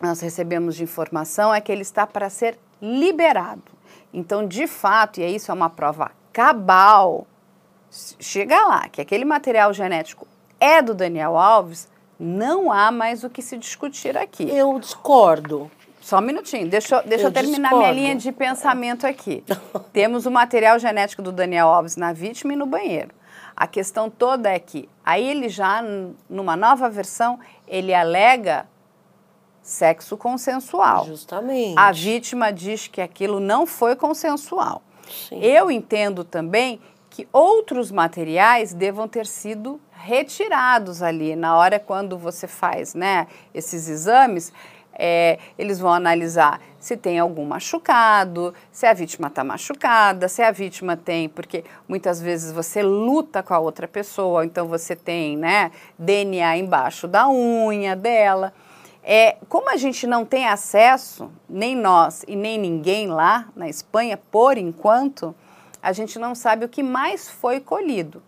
[0.00, 3.72] nós recebemos de informação é que ele está para ser liberado.
[4.12, 7.26] Então, de fato, e isso é uma prova cabal,
[7.90, 10.24] chega lá, que aquele material genético
[10.60, 11.88] é do Daniel Alves,
[12.18, 14.48] não há mais o que se discutir aqui.
[14.48, 15.70] Eu discordo.
[16.00, 17.78] Só um minutinho, deixa, eu- deixa eu, Eu terminar discordo.
[17.78, 19.42] minha linha de pensamento aqui.
[19.92, 23.10] Temos o material genético do Daniel Alves na vítima e no banheiro.
[23.56, 25.82] A questão toda é que aí ele já,
[26.28, 28.66] numa nova versão, ele alega
[29.62, 31.06] sexo consensual.
[31.06, 31.74] Justamente.
[31.78, 34.82] A vítima diz que aquilo não foi consensual.
[35.08, 35.38] Sim.
[35.40, 42.46] Eu entendo também que outros materiais devam ter sido retirados ali na hora quando você
[42.46, 44.52] faz, né, esses exames.
[44.96, 50.50] é, eles vão analisar se tem algum machucado, se a vítima está machucada, se a
[50.50, 55.72] vítima tem, porque muitas vezes você luta com a outra pessoa, então você tem, né,
[55.98, 58.52] DNA embaixo da unha dela.
[59.02, 64.18] É, como a gente não tem acesso, nem nós e nem ninguém lá na Espanha,
[64.30, 65.34] por enquanto,
[65.82, 68.22] a gente não sabe o que mais foi colhido.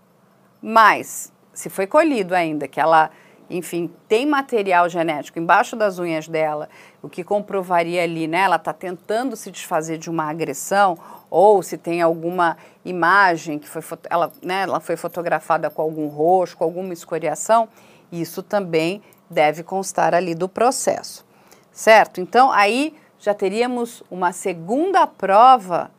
[0.61, 3.11] Mas, se foi colhido ainda, que ela,
[3.49, 6.69] enfim, tem material genético embaixo das unhas dela,
[7.03, 8.41] o que comprovaria ali, né?
[8.41, 10.99] Ela está tentando se desfazer de uma agressão,
[11.31, 16.59] ou se tem alguma imagem que foi, ela, né, ela foi fotografada com algum roxo,
[16.59, 17.69] com alguma escoriação,
[18.13, 21.27] isso também deve constar ali do processo,
[21.73, 22.21] certo?
[22.21, 25.91] Então, aí já teríamos uma segunda prova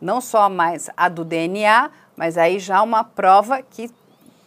[0.00, 3.90] não só mais a do DNA, mas aí já uma prova que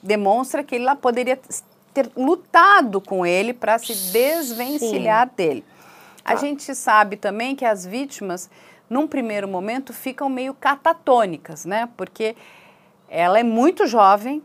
[0.01, 1.39] demonstra que ela poderia
[1.93, 5.65] ter lutado com ele para se desvencilhar dele.
[6.23, 8.49] A gente sabe também que as vítimas,
[8.89, 11.89] num primeiro momento, ficam meio catatônicas, né?
[11.97, 12.35] Porque
[13.07, 14.43] ela é muito jovem,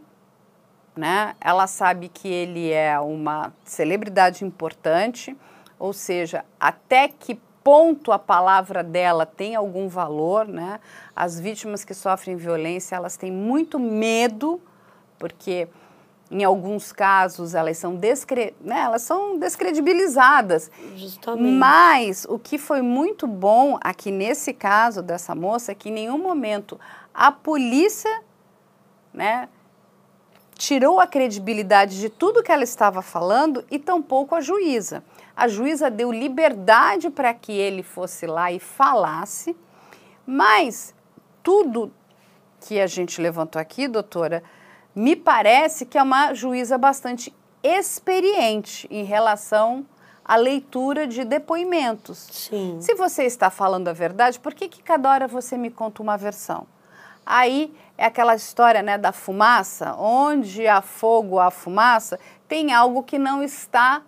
[0.96, 1.34] né?
[1.40, 5.36] Ela sabe que ele é uma celebridade importante,
[5.78, 10.78] ou seja, até que ponto a palavra dela tem algum valor, né?
[11.14, 14.60] As vítimas que sofrem violência, elas têm muito medo,
[15.24, 15.66] porque
[16.30, 18.54] em alguns casos elas são, descre...
[18.60, 18.80] né?
[18.80, 20.70] elas são descredibilizadas.
[20.94, 21.50] Justamente.
[21.50, 26.18] Mas o que foi muito bom aqui nesse caso dessa moça é que em nenhum
[26.18, 26.78] momento
[27.14, 28.22] a polícia,
[29.14, 29.48] né,
[30.56, 35.02] tirou a credibilidade de tudo que ela estava falando e tampouco a juíza.
[35.34, 39.56] A juíza deu liberdade para que ele fosse lá e falasse,
[40.26, 40.94] mas
[41.42, 41.90] tudo
[42.64, 44.42] que a gente levantou aqui, doutora,
[44.94, 49.84] me parece que é uma juíza bastante experiente em relação
[50.24, 52.28] à leitura de depoimentos.
[52.30, 52.78] Sim.
[52.80, 56.16] Se você está falando a verdade, por que, que cada hora você me conta uma
[56.16, 56.66] versão?
[57.26, 63.18] Aí é aquela história né, da fumaça, onde há fogo, há fumaça, tem algo que
[63.18, 64.02] não está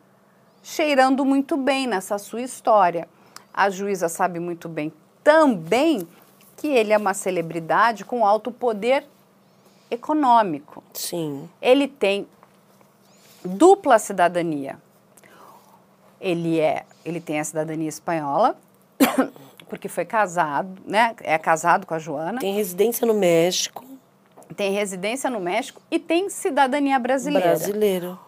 [0.63, 3.09] cheirando muito bem nessa sua história.
[3.53, 4.93] A juíza sabe muito bem
[5.27, 6.07] também
[6.57, 9.05] que ele é uma celebridade com alto poder
[9.91, 10.83] econômico.
[10.93, 11.49] Sim.
[11.61, 12.27] Ele tem
[13.45, 14.79] dupla cidadania.
[16.21, 18.57] Ele é, ele tem a cidadania espanhola,
[19.69, 21.15] porque foi casado, né?
[21.23, 22.41] É casado com a Joana.
[22.41, 23.85] Tem residência no México.
[24.57, 27.49] Tem residência no México e tem cidadania brasileira.
[27.49, 28.19] Brasileiro.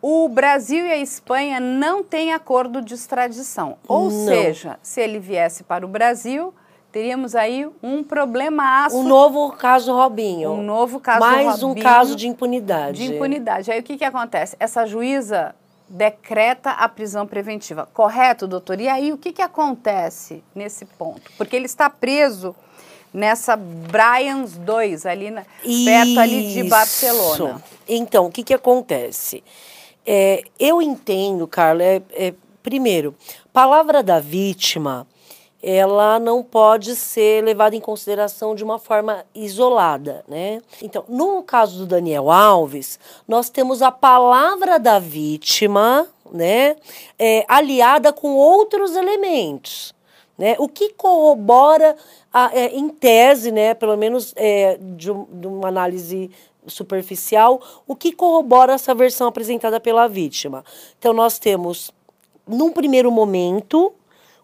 [0.00, 3.78] O Brasil e a Espanha não têm acordo de extradição.
[3.86, 4.26] Ou Não.
[4.26, 6.52] seja, se ele viesse para o Brasil,
[6.92, 8.96] teríamos aí um problemaço.
[8.96, 10.52] Um novo caso Robinho.
[10.52, 12.98] Um novo caso Mais um Robinho caso de impunidade.
[12.98, 13.72] de impunidade.
[13.72, 14.54] Aí o que, que acontece?
[14.60, 15.54] Essa juíza
[15.88, 17.88] decreta a prisão preventiva.
[17.92, 18.80] Correto, doutor?
[18.80, 21.32] E aí o que, que acontece nesse ponto?
[21.36, 22.54] Porque ele está preso
[23.12, 26.62] nessa Bryans 2, ali na, perto ali de.
[26.64, 27.62] Barcelona.
[27.88, 29.42] Então, o que, que acontece?
[30.06, 33.14] É, eu entendo, Carla, é, é, primeiro,
[33.52, 35.06] palavra da vítima,
[35.62, 40.60] ela não pode ser levada em consideração de uma forma isolada, né?
[40.82, 42.98] Então, no caso do Daniel Alves,
[43.28, 46.76] nós temos a palavra da vítima, né,
[47.18, 49.94] é, aliada com outros elementos.
[50.36, 50.56] Né?
[50.58, 51.94] O que corrobora,
[52.32, 56.30] a- é, em tese, né, pelo menos é, de, um- de uma análise
[56.66, 60.64] superficial, o que corrobora essa versão apresentada pela vítima.
[60.98, 61.92] Então, nós temos,
[62.48, 63.92] num primeiro momento,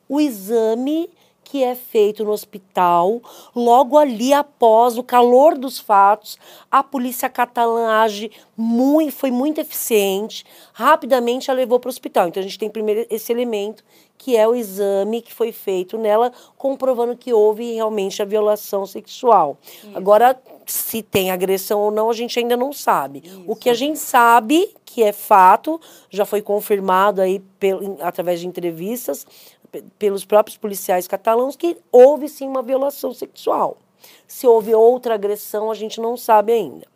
[0.08, 1.10] o exame
[1.50, 3.22] que é feito no hospital,
[3.56, 6.36] logo ali após o calor dos fatos,
[6.70, 10.44] a polícia catalã age muito, foi muito eficiente,
[10.74, 12.28] rapidamente a levou para o hospital.
[12.28, 13.82] Então a gente tem primeiro esse elemento,
[14.18, 19.56] que é o exame que foi feito nela, comprovando que houve realmente a violação sexual.
[19.94, 23.22] Agora, se tem agressão ou não, a gente ainda não sabe.
[23.46, 25.80] O que a gente sabe que é fato,
[26.10, 29.26] já foi confirmado aí pelo, através de entrevistas,
[29.98, 33.76] pelos próprios policiais catalãos que houve sim uma violação sexual.
[34.26, 36.86] Se houve outra agressão, a gente não sabe ainda.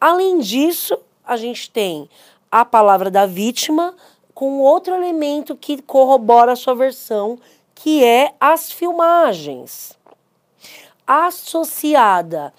[0.00, 2.08] Além disso, a gente tem
[2.50, 3.94] a palavra da vítima
[4.34, 7.38] com outro elemento que corrobora a sua versão,
[7.74, 9.96] que é as filmagens.
[11.06, 12.52] Associada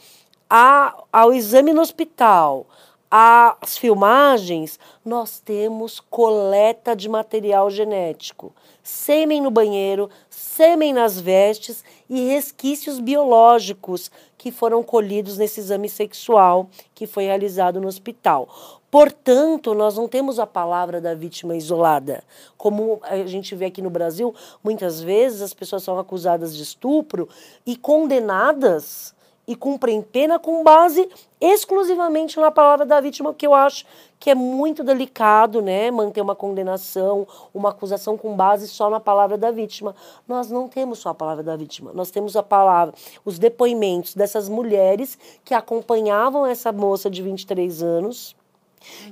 [0.50, 2.66] a- ao exame no hospital,
[3.10, 8.54] às filmagens, nós temos coleta de material genético.
[8.84, 16.70] Sêmen no banheiro, sêmen nas vestes e resquícios biológicos que foram colhidos nesse exame sexual
[16.94, 18.50] que foi realizado no hospital.
[18.92, 22.24] Portanto, nós não temos a palavra da vítima isolada.
[22.58, 27.30] Como a gente vê aqui no Brasil, muitas vezes as pessoas são acusadas de estupro
[27.66, 29.16] e condenadas
[29.48, 33.86] e cumprem pena com base exclusivamente na palavra da vítima, que eu acho
[34.20, 39.38] que é muito delicado, né, manter uma condenação, uma acusação com base só na palavra
[39.38, 39.94] da vítima.
[40.26, 42.94] Nós não temos só a palavra da vítima, nós temos a palavra,
[43.26, 48.34] os depoimentos dessas mulheres que acompanhavam essa moça de 23 anos,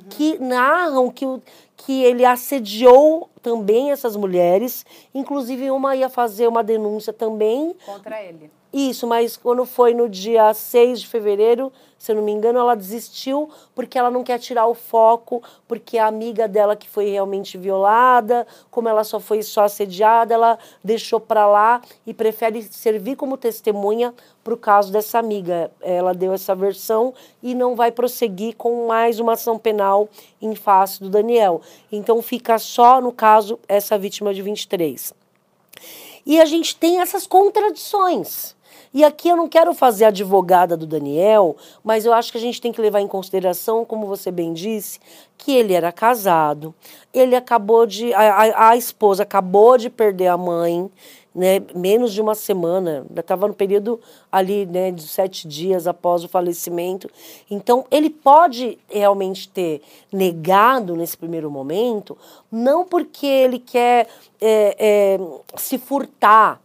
[0.10, 1.42] que narram que, o,
[1.78, 8.52] que ele assediou também essas mulheres, inclusive uma ia fazer uma denúncia também Contra ele.
[8.72, 12.76] isso, mas quando foi no dia 6 de fevereiro, se eu não me engano, ela
[12.76, 17.58] desistiu porque ela não quer tirar o foco, porque a amiga dela que foi realmente
[17.58, 23.38] violada, como ela só foi só assediada, ela deixou para lá e prefere servir como
[23.38, 24.14] testemunha
[24.44, 25.70] para o caso dessa amiga.
[25.80, 27.14] Ela deu essa versão
[27.44, 30.10] e não vai prosseguir com mais uma ação penal
[30.42, 31.62] em face do Daniel.
[31.92, 35.14] Então fica só, no caso, essa vítima de 23.
[36.26, 38.56] E a gente tem essas contradições.
[38.94, 42.60] E aqui eu não quero fazer advogada do Daniel, mas eu acho que a gente
[42.60, 45.00] tem que levar em consideração, como você bem disse,
[45.38, 46.76] que ele era casado,
[47.14, 48.14] ele acabou de.
[48.14, 50.92] A, a, a esposa acabou de perder a mãe,
[51.34, 54.00] né, menos de uma semana, ainda estava no período
[54.32, 57.10] ali né, de sete dias após o falecimento.
[57.50, 62.18] Então, ele pode realmente ter negado nesse primeiro momento,
[62.52, 64.08] não porque ele quer
[64.42, 65.20] é, é,
[65.56, 66.62] se furtar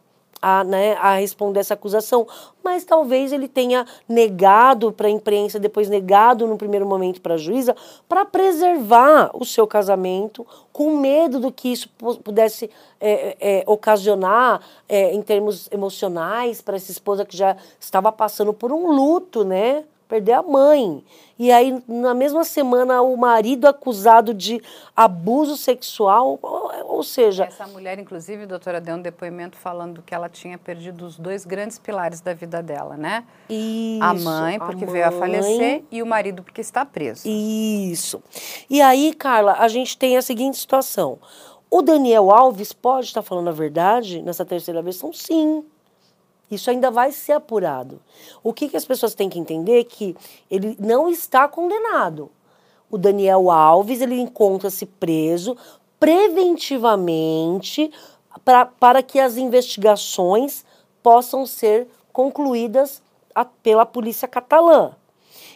[0.49, 2.25] a, né, a responder essa acusação,
[2.63, 7.37] mas talvez ele tenha negado para a imprensa, depois negado no primeiro momento para a
[7.37, 7.75] juíza,
[8.09, 12.71] para preservar o seu casamento, com medo do que isso pu- pudesse
[13.01, 18.71] é, é, ocasionar é, em termos emocionais para essa esposa que já estava passando por
[18.71, 19.83] um luto, né?
[20.09, 21.05] Perder a mãe.
[21.39, 24.63] E aí, na mesma semana, o marido acusado de
[24.95, 26.39] abuso sexual.
[26.43, 27.45] ou seja...
[27.45, 31.79] Essa mulher, inclusive, doutora, deu um depoimento falando que ela tinha perdido os dois grandes
[31.79, 33.25] pilares da vida dela, né?
[33.51, 37.29] Isso, a mãe, porque a mãe, veio a falecer, e o marido, porque está preso.
[37.29, 38.23] Isso.
[38.71, 41.19] E aí, Carla, a gente tem a seguinte situação.
[41.69, 45.13] O Daniel Alves pode estar falando a verdade nessa terceira versão?
[45.13, 45.65] Sim.
[46.51, 48.01] Isso ainda vai ser apurado.
[48.43, 50.17] O que, que as pessoas têm que entender é que
[50.51, 52.31] ele não está condenado.
[52.91, 55.57] O Daniel Alves ele encontra-se preso
[55.99, 57.91] preventivamente
[58.45, 60.65] pra, para que as investigações
[61.03, 63.03] possam ser concluídas
[63.35, 64.93] a, pela polícia catalã.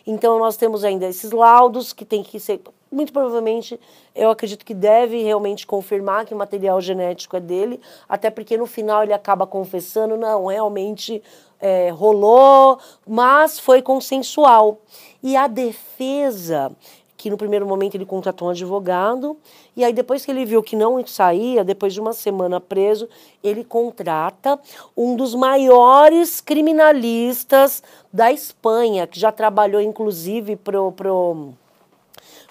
[0.06, 3.78] Então nós temos ainda esses laudos que tem que ser muito provavelmente
[4.14, 8.66] eu acredito que deve realmente confirmar que o material genético é dele, até porque no
[8.66, 11.22] final ele acaba confessando, não, realmente
[11.60, 14.80] é, rolou, mas foi consensual.
[15.22, 16.72] E a defesa,
[17.20, 19.36] que no primeiro momento ele contratou um advogado,
[19.76, 23.06] e aí depois que ele viu que não saía, depois de uma semana preso,
[23.44, 24.58] ele contrata
[24.96, 31.52] um dos maiores criminalistas da Espanha, que já trabalhou inclusive pro, pro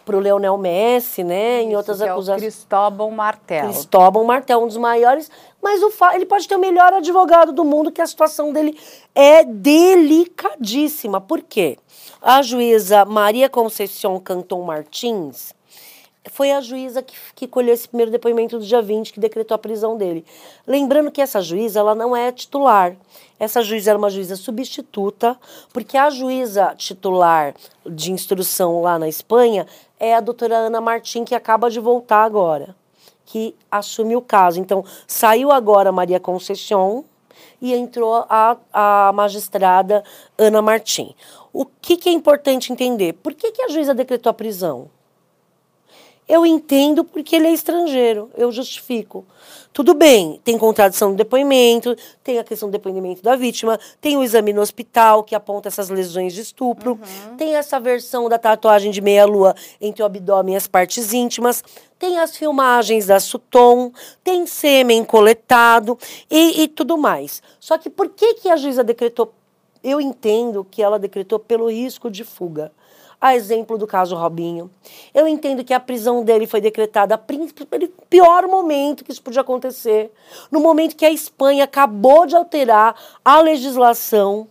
[0.05, 1.59] para o Leonel Messi, né?
[1.59, 2.41] Isso, em outras acusações.
[2.41, 3.65] É Cristóbal Martel.
[3.65, 5.29] Cristóbal Martel, um dos maiores.
[5.61, 6.15] Mas o fa...
[6.15, 8.75] ele pode ter o melhor advogado do mundo, que a situação dele
[9.13, 11.21] é delicadíssima.
[11.21, 11.77] Por quê?
[12.21, 15.53] A juíza Maria Conceição Canton Martins
[16.31, 19.57] foi a juíza que, que colheu esse primeiro depoimento do dia 20, que decretou a
[19.57, 20.25] prisão dele.
[20.67, 22.95] Lembrando que essa juíza ela não é titular.
[23.39, 25.37] Essa juíza era uma juíza substituta,
[25.73, 27.55] porque a juíza titular
[27.85, 29.65] de instrução lá na Espanha
[29.99, 32.75] é a doutora Ana Martim, que acaba de voltar agora,
[33.25, 34.59] que assume o caso.
[34.59, 37.05] Então, saiu agora Maria Conceição
[37.61, 40.03] e entrou a, a magistrada
[40.37, 41.15] Ana Martim.
[41.51, 43.13] O que, que é importante entender?
[43.13, 44.89] Por que, que a juíza decretou a prisão?
[46.29, 49.25] Eu entendo porque ele é estrangeiro, eu justifico.
[49.73, 54.23] Tudo bem, tem contradição no depoimento, tem a questão do depoimento da vítima, tem o
[54.23, 57.35] exame no hospital que aponta essas lesões de estupro, uhum.
[57.35, 61.63] tem essa versão da tatuagem de meia-lua entre o abdômen e as partes íntimas,
[61.99, 63.91] tem as filmagens da Suton,
[64.23, 65.99] tem sêmen coletado
[66.31, 67.43] e, e tudo mais.
[67.59, 69.33] Só que por que, que a juíza decretou?
[69.83, 72.71] Eu entendo que ela decretou pelo risco de fuga
[73.21, 74.71] a exemplo do caso Robinho.
[75.13, 77.47] Eu entendo que a prisão dele foi decretada pelo
[78.09, 80.09] pior momento que isso podia acontecer,
[80.49, 84.47] no momento que a Espanha acabou de alterar a legislação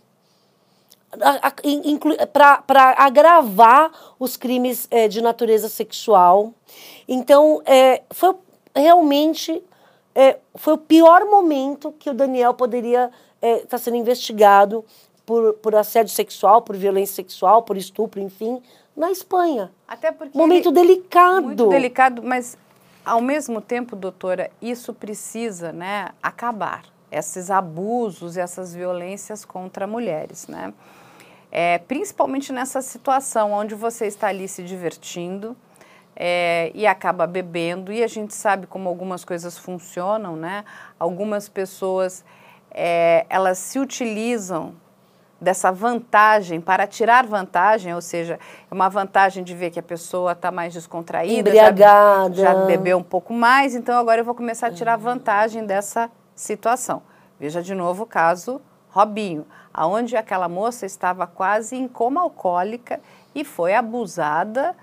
[2.67, 6.53] para agravar os crimes é, de natureza sexual.
[7.07, 8.35] Então, é, foi
[8.75, 9.63] realmente
[10.13, 13.09] é, foi o pior momento que o Daniel poderia
[13.41, 14.83] estar tá sendo investigado
[15.25, 18.61] por, por assédio sexual, por violência sexual, por estupro, enfim,
[18.97, 19.71] na Espanha.
[19.87, 20.37] Até porque.
[20.37, 21.45] Momento delicado.
[21.45, 22.57] Muito delicado, mas
[23.05, 26.83] ao mesmo tempo, doutora, isso precisa né, acabar.
[27.11, 30.73] Esses abusos, essas violências contra mulheres, né?
[31.51, 35.57] É, principalmente nessa situação onde você está ali se divertindo
[36.15, 40.65] é, e acaba bebendo, e a gente sabe como algumas coisas funcionam, né?
[40.99, 42.23] Algumas pessoas,
[42.71, 44.75] é, elas se utilizam
[45.41, 48.37] dessa vantagem para tirar vantagem, ou seja,
[48.69, 52.33] é uma vantagem de ver que a pessoa está mais descontraída, Embriagada.
[52.35, 56.11] Já, já bebeu um pouco mais, então agora eu vou começar a tirar vantagem dessa
[56.35, 57.01] situação.
[57.39, 59.45] Veja de novo o caso Robinho,
[59.79, 62.99] aonde aquela moça estava quase em coma alcoólica
[63.33, 64.75] e foi abusada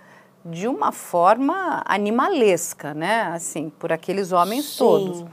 [0.43, 3.25] de uma forma animalesca, né?
[3.25, 4.79] Assim, por aqueles homens Sim.
[4.79, 5.25] todos.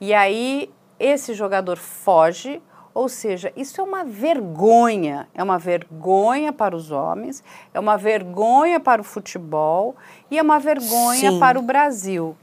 [0.00, 2.60] E aí esse jogador foge,
[2.92, 8.80] ou seja, isso é uma vergonha, é uma vergonha para os homens, é uma vergonha
[8.80, 9.94] para o futebol
[10.28, 11.38] e é uma vergonha Sim.
[11.38, 12.36] para o Brasil.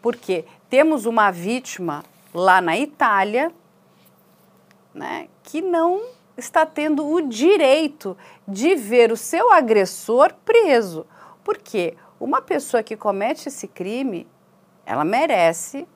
[0.00, 2.02] Porque temos uma vítima
[2.32, 3.52] lá na Itália,
[4.94, 6.02] né, que não
[6.36, 8.16] está tendo o direito
[8.46, 11.06] de ver o seu agressor preso.
[11.42, 14.26] Porque uma pessoa que comete esse crime,
[14.86, 15.86] ela merece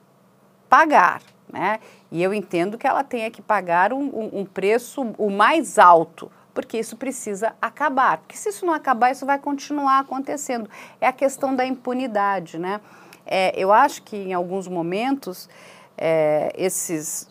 [0.68, 1.22] pagar,
[1.52, 1.80] né?
[2.10, 6.30] E eu entendo que ela tenha que pagar um, um, um preço o mais alto,
[6.52, 8.18] porque isso precisa acabar.
[8.18, 10.68] Porque se isso não acabar, isso vai continuar acontecendo.
[11.00, 12.80] É a questão da impunidade, né?
[13.24, 15.48] É, eu acho que em alguns momentos
[15.96, 17.28] é, esses,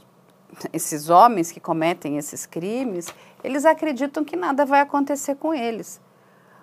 [0.71, 3.07] esses homens que cometem esses crimes,
[3.43, 5.99] eles acreditam que nada vai acontecer com eles.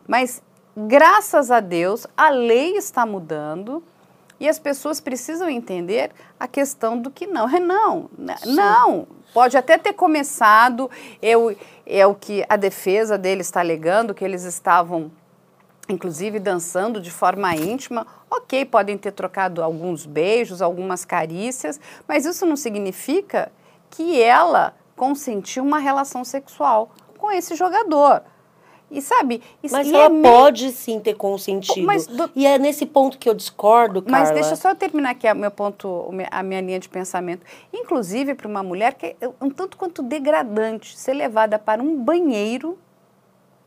[0.06, 0.42] Mas,
[0.76, 3.82] graças a Deus, a lei está mudando
[4.40, 7.48] e as pessoas precisam entender a questão do que não.
[7.48, 8.36] É não, né?
[8.46, 9.06] não.
[9.34, 14.44] Pode até ter começado, eu, é o que a defesa deles está alegando, que eles
[14.44, 15.10] estavam
[15.88, 18.06] inclusive dançando de forma íntima.
[18.30, 23.50] Ok, podem ter trocado alguns beijos, algumas carícias, mas isso não significa
[23.90, 28.22] que ela consentiu uma relação sexual com esse jogador.
[28.90, 31.86] E sabe, isso, mas ela é pode sim ter consentido.
[31.86, 32.30] Mas, do...
[32.34, 34.18] E é nesse ponto que eu discordo, Carla.
[34.18, 37.44] Mas deixa só eu terminar aqui a meu ponto, a minha linha de pensamento.
[37.70, 42.78] Inclusive para uma mulher que é um tanto quanto degradante ser levada para um banheiro,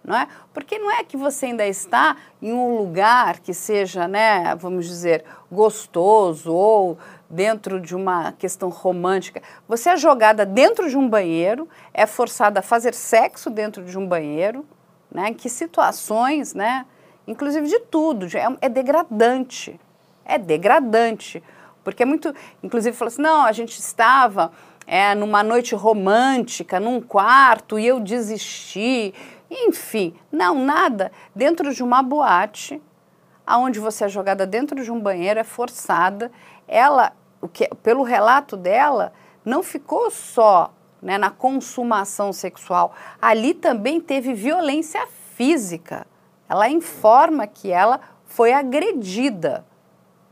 [0.04, 0.28] não é?
[0.52, 5.24] Porque não é que você ainda está em um lugar que seja, né, vamos dizer,
[5.52, 6.98] gostoso ou
[7.32, 9.42] dentro de uma questão romântica.
[9.68, 14.06] Você é jogada dentro de um banheiro, é forçada a fazer sexo dentro de um
[14.06, 14.66] banheiro
[15.12, 15.34] né?
[15.34, 16.86] Que situações, né?
[17.28, 19.80] Inclusive de tudo, é, é degradante.
[20.24, 21.44] É degradante.
[21.84, 22.34] Porque é muito.
[22.64, 24.52] Inclusive, falou assim: não, a gente estava
[24.88, 29.14] é, numa noite romântica, num quarto, e eu desisti.
[29.50, 31.12] Enfim, não, nada.
[31.36, 32.82] Dentro de uma boate,
[33.46, 36.32] aonde você é jogada dentro de um banheiro, é forçada.
[36.68, 37.12] Ela,
[37.42, 39.12] o que, pelo relato dela,
[39.44, 40.72] não ficou só
[41.02, 46.06] né, na consumação sexual, ali também teve violência física.
[46.48, 49.66] Ela informa que ela foi agredida.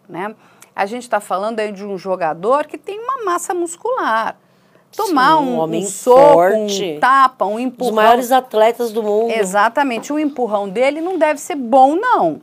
[0.08, 0.36] Né?
[0.76, 4.38] A gente está falando aí de um jogador que tem uma massa muscular.
[4.96, 7.90] Tomar Sim, um, um, homem um soco, forte, um tapa, um empurrão.
[7.90, 9.32] Os maiores atletas do mundo.
[9.32, 10.12] Exatamente.
[10.12, 12.42] O empurrão dele não deve ser bom, não.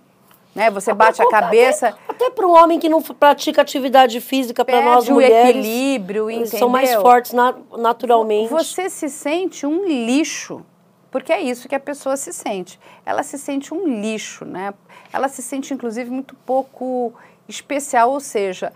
[0.57, 0.71] Né?
[0.71, 1.89] Você bate a cabeça.
[1.89, 5.55] Até, até para um homem que não pratica atividade física, para nós mulheres.
[5.55, 6.59] o equilíbrio, entendeu?
[6.59, 8.49] São mais fortes na, naturalmente.
[8.49, 10.65] Você se sente um lixo.
[11.11, 12.81] Porque é isso que a pessoa se sente.
[13.05, 14.73] Ela se sente um lixo, né?
[15.13, 17.13] Ela se sente, inclusive, muito pouco
[17.47, 18.73] especial, ou seja,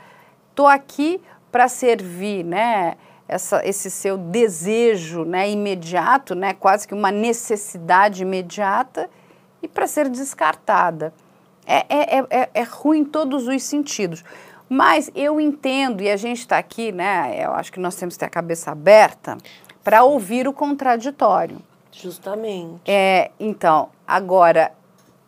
[0.51, 1.19] estou aqui
[1.51, 2.95] para servir, né?
[3.27, 9.09] Essa, esse seu desejo né, imediato, né, quase que uma necessidade imediata,
[9.63, 11.15] e para ser descartada.
[11.71, 14.25] É, é, é, é, é ruim em todos os sentidos.
[14.69, 17.45] Mas eu entendo, e a gente está aqui, né?
[17.45, 19.39] Eu acho que nós temos que ter a cabeça aberta
[19.85, 21.59] para ouvir o contraditório.
[21.93, 22.81] Justamente.
[22.87, 24.73] É, então, agora,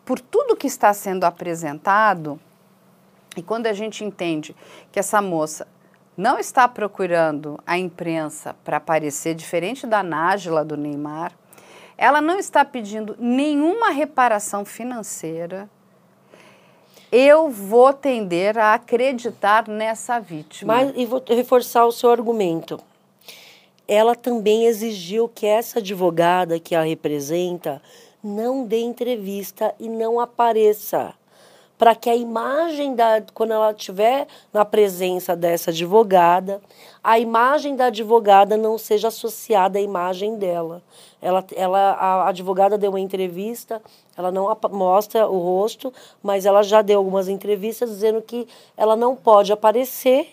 [0.03, 2.39] por tudo que está sendo apresentado,
[3.37, 4.55] e quando a gente entende
[4.91, 5.65] que essa moça
[6.15, 11.31] não está procurando a imprensa para aparecer diferente da Nájila do Neymar,
[11.97, 15.69] ela não está pedindo nenhuma reparação financeira,
[17.13, 20.73] eu vou tender a acreditar nessa vítima.
[20.73, 22.79] Mas, e vou reforçar o seu argumento.
[23.87, 27.79] Ela também exigiu que essa advogada que a representa
[28.23, 31.13] não dê entrevista e não apareça
[31.77, 36.61] para que a imagem da quando ela estiver na presença dessa advogada,
[37.03, 40.81] a imagem da advogada não seja associada à imagem dela.
[41.21, 43.81] Ela, ela a advogada deu uma entrevista,
[44.15, 45.91] ela não mostra o rosto,
[46.21, 48.47] mas ela já deu algumas entrevistas dizendo que
[48.77, 50.29] ela não pode aparecer,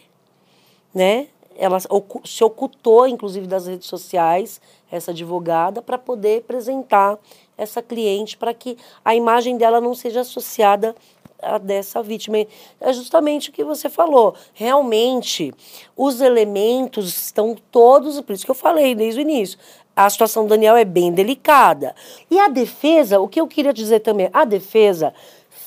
[0.94, 1.26] né?
[1.56, 1.78] Ela
[2.24, 4.60] se ocultou, inclusive, das redes sociais,
[4.90, 7.18] essa advogada, para poder apresentar
[7.58, 10.94] essa cliente, para que a imagem dela não seja associada
[11.42, 12.38] a dessa vítima.
[12.80, 14.34] É justamente o que você falou.
[14.52, 15.52] Realmente,
[15.96, 19.58] os elementos estão todos, por isso que eu falei desde o início.
[19.94, 21.94] A situação do Daniel é bem delicada.
[22.30, 25.12] E a defesa, o que eu queria dizer também, a defesa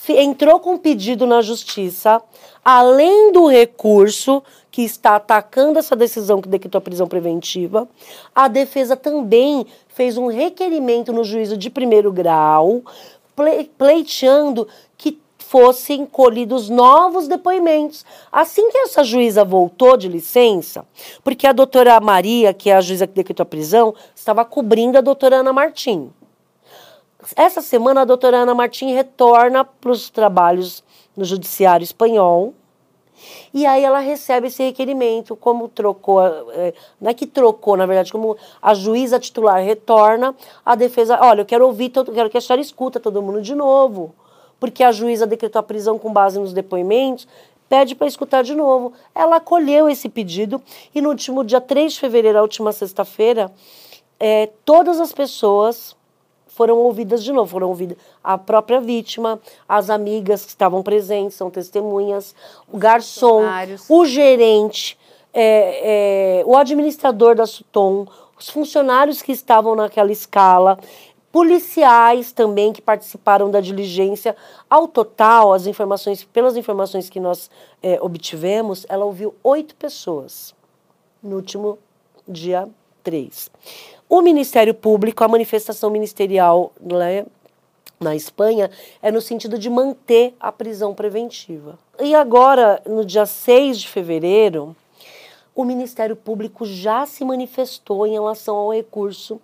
[0.10, 2.22] entrou com um pedido na justiça,
[2.64, 7.88] além do recurso que está atacando essa decisão que decretou a prisão preventiva,
[8.34, 12.82] a defesa também fez um requerimento no juízo de primeiro grau,
[13.78, 14.68] pleiteando
[15.54, 18.04] fossem colhidos novos depoimentos.
[18.32, 20.84] Assim que essa juíza voltou de licença,
[21.24, 25.02] porque a doutora Maria, que é a juíza que decretou a prisão, estava cobrindo a
[25.02, 26.12] doutora Ana Martim.
[27.36, 30.84] Essa semana, a doutora Ana Martim retorna para os trabalhos
[31.16, 32.56] no Judiciário Espanhol.
[33.54, 36.20] E aí ela recebe esse requerimento, como trocou,
[36.52, 40.36] é, não é que trocou, na verdade, como a juíza titular retorna,
[40.66, 43.54] a defesa, olha, eu quero ouvir, todo, quero que a senhora escuta todo mundo de
[43.54, 44.16] novo
[44.64, 47.28] porque a juíza decretou a prisão com base nos depoimentos,
[47.68, 48.94] pede para escutar de novo.
[49.14, 50.62] Ela acolheu esse pedido
[50.96, 53.52] e no último dia 3 de fevereiro, a última sexta-feira,
[54.18, 55.98] é, todas as pessoas
[56.48, 57.98] foram ouvidas de novo, foram ouvidas.
[58.24, 59.38] A própria vítima,
[59.68, 62.34] as amigas que estavam presentes, são testemunhas,
[62.72, 63.42] o garçom,
[63.90, 64.98] o gerente,
[65.34, 68.08] é, é, o administrador da Suton,
[68.40, 70.80] os funcionários que estavam naquela escala
[71.34, 74.36] policiais também que participaram da diligência.
[74.70, 77.50] Ao total, as informações, pelas informações que nós
[77.82, 80.54] é, obtivemos, ela ouviu oito pessoas
[81.24, 81.80] no último
[82.28, 82.70] dia
[83.04, 83.50] 3.
[84.08, 87.26] O Ministério Público, a manifestação ministerial né,
[88.00, 88.70] na Espanha
[89.02, 91.80] é no sentido de manter a prisão preventiva.
[92.00, 94.76] E agora, no dia 6 de fevereiro,
[95.56, 99.42] o Ministério Público já se manifestou em relação ao recurso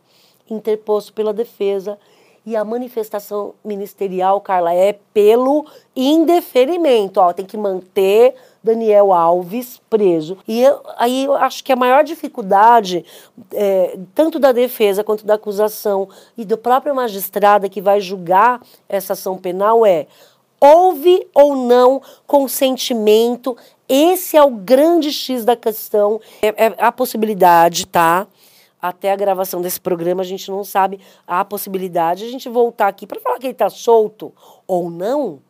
[0.53, 1.97] interposto pela defesa
[2.45, 7.19] e a manifestação ministerial, Carla, é pelo indeferimento.
[7.19, 8.33] Ó, tem que manter
[8.63, 10.37] Daniel Alves preso.
[10.47, 13.05] E eu, aí eu acho que a maior dificuldade,
[13.53, 19.13] é, tanto da defesa quanto da acusação e do próprio magistrado que vai julgar essa
[19.13, 20.07] ação penal é
[20.59, 23.55] houve ou não consentimento.
[23.87, 26.19] Esse é o grande X da questão.
[26.41, 28.27] É, é a possibilidade, tá?
[28.81, 32.87] Até a gravação desse programa, a gente não sabe a possibilidade de a gente voltar
[32.87, 34.33] aqui para falar que ele está solto
[34.65, 35.41] ou não.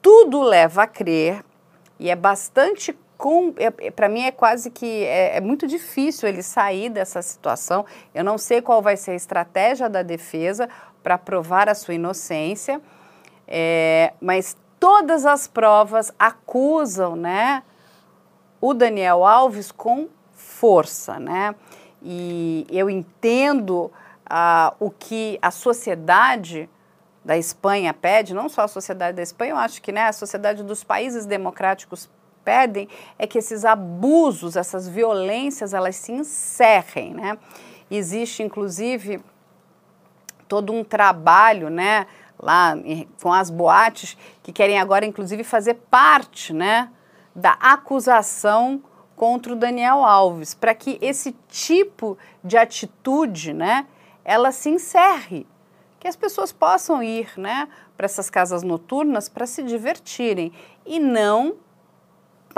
[0.00, 1.44] Tudo leva a crer,
[1.98, 2.96] e é bastante.
[3.16, 7.20] Com, é, é para mim é quase que é, é, muito difícil ele sair dessa
[7.20, 7.84] situação.
[8.14, 10.68] Eu não sei qual vai ser a estratégia da defesa
[11.02, 12.80] para provar a sua inocência,
[13.46, 17.64] é, mas todas as provas acusam, né,
[18.60, 21.54] o Daniel Alves com força, né?
[22.02, 23.90] E eu entendo
[24.28, 26.68] ah, o que a sociedade
[27.24, 30.62] da Espanha pede, não só a sociedade da Espanha, eu acho que né, a sociedade
[30.62, 32.08] dos países democráticos
[32.44, 32.88] pedem
[33.18, 37.36] é que esses abusos, essas violências, elas se encerrem, né?
[37.90, 39.22] Existe, inclusive,
[40.48, 42.06] todo um trabalho, né,
[42.38, 42.74] lá
[43.22, 46.90] com as boates, que querem agora, inclusive, fazer parte, né,
[47.34, 48.82] da acusação
[49.18, 53.84] contra o Daniel Alves, para que esse tipo de atitude, né,
[54.24, 55.44] ela se encerre,
[55.98, 60.52] que as pessoas possam ir, né, para essas casas noturnas para se divertirem
[60.86, 61.56] e não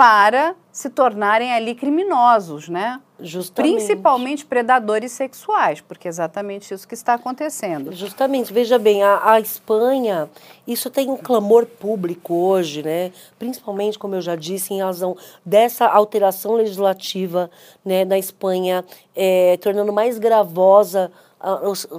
[0.01, 2.99] para se tornarem ali criminosos, né?
[3.19, 3.75] Justamente.
[3.75, 7.91] Principalmente predadores sexuais, porque é exatamente isso que está acontecendo.
[7.93, 8.51] Justamente.
[8.51, 10.27] Veja bem, a, a, Espanha,
[10.65, 13.11] isso tem um clamor público hoje, né?
[13.37, 17.51] Principalmente, como eu já disse, em razão dessa alteração legislativa
[17.85, 18.83] né, na Espanha,
[19.15, 21.11] é, tornando mais gravosa,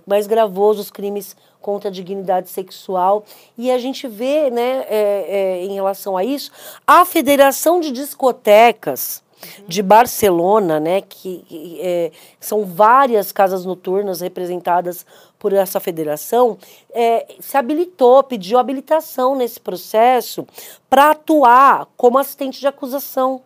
[0.04, 3.24] mais gravosos os crimes contra a dignidade sexual.
[3.56, 6.50] E a gente vê, né, é, é, em relação a isso,
[6.86, 9.22] a Federação de Discotecas
[9.66, 15.04] de Barcelona, né, que é, são várias casas noturnas representadas
[15.38, 16.56] por essa federação,
[16.92, 20.46] é, se habilitou, pediu habilitação nesse processo
[20.88, 23.42] para atuar como assistente de acusação,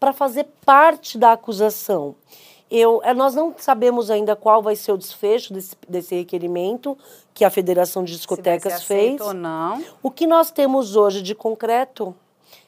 [0.00, 2.14] para fazer parte da acusação.
[2.70, 6.98] Eu, é, nós não sabemos ainda qual vai ser o desfecho desse, desse requerimento
[7.32, 9.20] que a Federação de Discotecas fez.
[9.20, 9.82] ou não.
[10.02, 12.14] O que nós temos hoje de concreto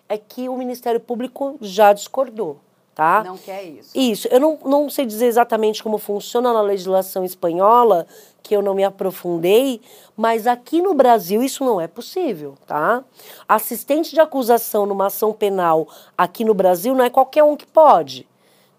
[0.08, 2.58] é que o Ministério Público já discordou.
[2.94, 3.22] Tá?
[3.22, 3.90] Não quer isso.
[3.94, 4.28] Isso.
[4.28, 8.04] Eu não, não sei dizer exatamente como funciona na legislação espanhola,
[8.42, 9.80] que eu não me aprofundei,
[10.16, 13.04] mas aqui no Brasil isso não é possível, tá?
[13.48, 15.86] Assistente de acusação numa ação penal
[16.16, 18.26] aqui no Brasil não é qualquer um que pode.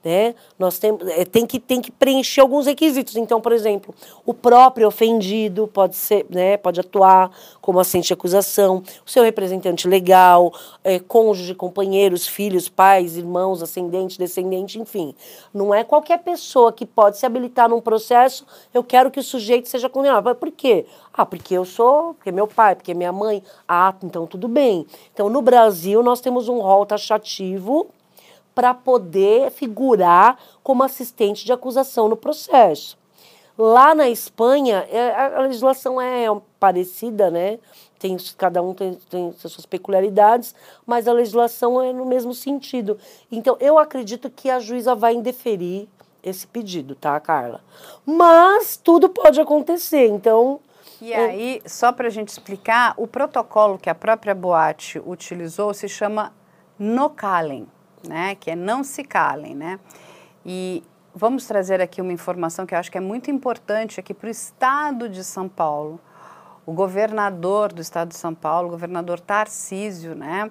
[0.03, 0.33] Né?
[0.57, 3.17] Nós tem, é, tem, que, tem que preencher alguns requisitos.
[3.17, 3.93] Então, por exemplo,
[4.25, 7.29] o próprio ofendido pode ser, né, pode atuar
[7.59, 10.53] como assente de acusação, o seu representante legal,
[10.85, 15.13] é, cônjuge, companheiros, filhos, pais, irmãos, ascendente, descendente, enfim.
[15.53, 19.67] Não é qualquer pessoa que pode se habilitar num processo, eu quero que o sujeito
[19.67, 20.33] seja condenado.
[20.35, 20.85] Por quê?
[21.13, 23.43] Ah, porque eu sou, porque meu pai, porque minha mãe.
[23.67, 24.87] Ah, então tudo bem.
[25.13, 27.87] Então, no Brasil, nós temos um rol taxativo
[28.59, 32.97] para poder figurar como assistente de acusação no processo.
[33.57, 36.25] Lá na Espanha, é, a legislação é
[36.59, 37.57] parecida, né?
[37.97, 40.53] Tem, cada um tem, tem suas peculiaridades,
[40.85, 42.97] mas a legislação é no mesmo sentido.
[43.31, 45.87] Então, eu acredito que a juíza vai indeferir
[46.21, 47.61] esse pedido, tá, Carla?
[48.05, 50.59] Mas tudo pode acontecer, então.
[51.01, 55.87] E aí, só para a gente explicar, o protocolo que a própria Boate utilizou se
[55.87, 56.33] chama
[56.77, 57.65] no calem
[58.07, 58.35] né?
[58.35, 59.79] Que é não se calem, né?
[60.45, 60.83] E
[61.13, 64.31] vamos trazer aqui uma informação que eu acho que é muito importante aqui para o
[64.31, 65.99] Estado de São Paulo.
[66.65, 70.49] O governador do Estado de São Paulo, o governador Tarcísio, né?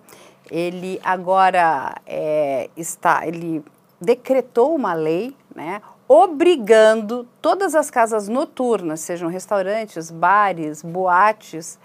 [0.50, 3.64] Ele agora é, está, ele
[4.00, 5.80] decretou uma lei, né?
[6.08, 11.78] Obrigando todas as casas noturnas, sejam restaurantes, bares, boates,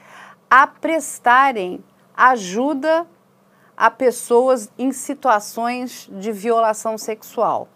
[0.50, 1.84] a prestarem
[2.16, 3.06] ajuda
[3.76, 7.68] a pessoas em situações de violação sexual.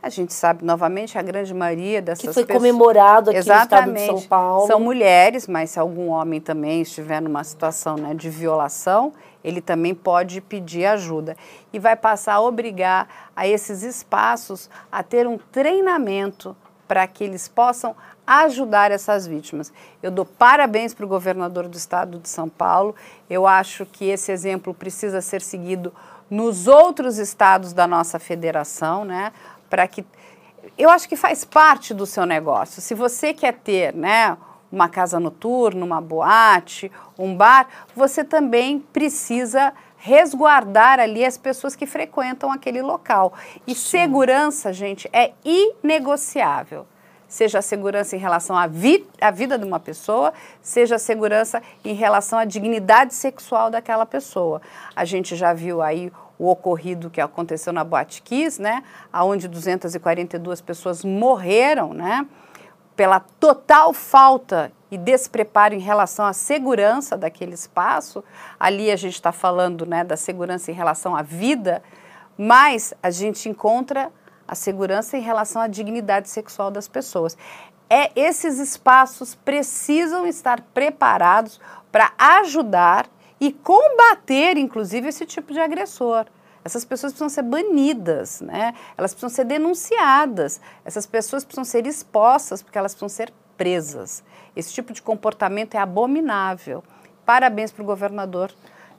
[0.00, 2.46] A gente sabe, novamente, a grande maioria dessas pessoas...
[2.46, 4.66] Que foi comemorado aqui Exatamente, no estado de São Paulo.
[4.68, 9.12] São mulheres, mas se algum homem também estiver numa situação né, de violação,
[9.42, 11.36] ele também pode pedir ajuda.
[11.72, 16.56] E vai passar a obrigar a esses espaços a ter um treinamento
[16.86, 17.94] para que eles possam
[18.28, 19.72] ajudar essas vítimas.
[20.02, 22.94] Eu dou parabéns para o governador do estado de São Paulo.
[23.30, 25.94] Eu acho que esse exemplo precisa ser seguido
[26.28, 29.32] nos outros estados da nossa federação, né?
[29.70, 30.04] Para que
[30.76, 32.82] eu acho que faz parte do seu negócio.
[32.82, 34.36] Se você quer ter, né,
[34.70, 37.66] uma casa noturna, uma boate, um bar,
[37.96, 43.32] você também precisa resguardar ali as pessoas que frequentam aquele local.
[43.66, 43.80] E Sim.
[43.80, 46.86] segurança, gente, é inegociável
[47.28, 51.62] seja a segurança em relação à, vi à vida de uma pessoa, seja a segurança
[51.84, 54.62] em relação à dignidade sexual daquela pessoa.
[54.96, 60.60] A gente já viu aí o ocorrido que aconteceu na Boate Kiss, né, onde 242
[60.60, 62.26] pessoas morreram, né,
[62.96, 68.24] pela total falta e despreparo em relação à segurança daquele espaço.
[68.58, 71.82] Ali a gente está falando né, da segurança em relação à vida,
[72.36, 74.10] mas a gente encontra
[74.48, 77.36] a segurança em relação à dignidade sexual das pessoas.
[77.90, 81.60] É, esses espaços precisam estar preparados
[81.92, 83.06] para ajudar
[83.40, 86.26] e combater, inclusive, esse tipo de agressor.
[86.64, 88.74] Essas pessoas precisam ser banidas, né?
[88.96, 94.22] elas precisam ser denunciadas, essas pessoas precisam ser expostas, porque elas precisam ser presas.
[94.54, 96.82] Esse tipo de comportamento é abominável.
[97.24, 98.52] Parabéns para o governador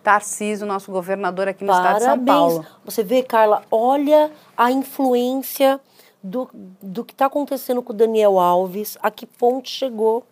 [0.09, 2.01] Tarcísio, nosso governador aqui no Parabéns.
[2.01, 2.65] estado de São Paulo.
[2.83, 5.79] Você vê, Carla, olha a influência
[6.23, 10.23] do, do que está acontecendo com o Daniel Alves, a que ponto chegou.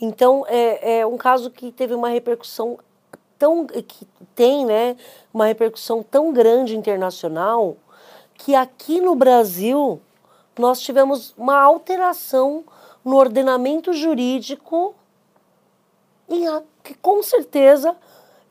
[0.00, 2.76] Então, é, é um caso que teve uma repercussão
[3.38, 3.66] tão.
[3.66, 4.96] que tem, né,
[5.32, 7.76] uma repercussão tão grande internacional,
[8.34, 10.00] que aqui no Brasil
[10.58, 12.64] nós tivemos uma alteração
[13.04, 14.92] no ordenamento jurídico
[16.28, 16.46] em,
[16.82, 17.96] que com certeza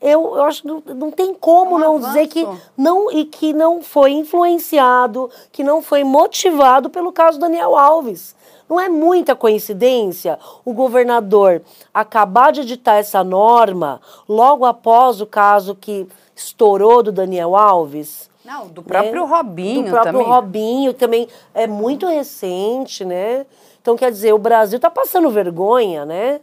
[0.00, 2.08] eu, eu acho que não, tem como um não avanço.
[2.08, 2.46] dizer que
[2.76, 8.34] não e que não foi influenciado, que não foi motivado pelo caso Daniel Alves.
[8.68, 11.60] Não é muita coincidência o governador
[11.92, 18.30] acabar de editar essa norma logo após o caso que estourou do Daniel Alves?
[18.44, 19.28] Não, do próprio né?
[19.28, 20.26] Robinho Do próprio também.
[20.26, 23.44] Robinho também é muito recente, né?
[23.82, 26.40] Então, quer dizer, o Brasil está passando vergonha, né?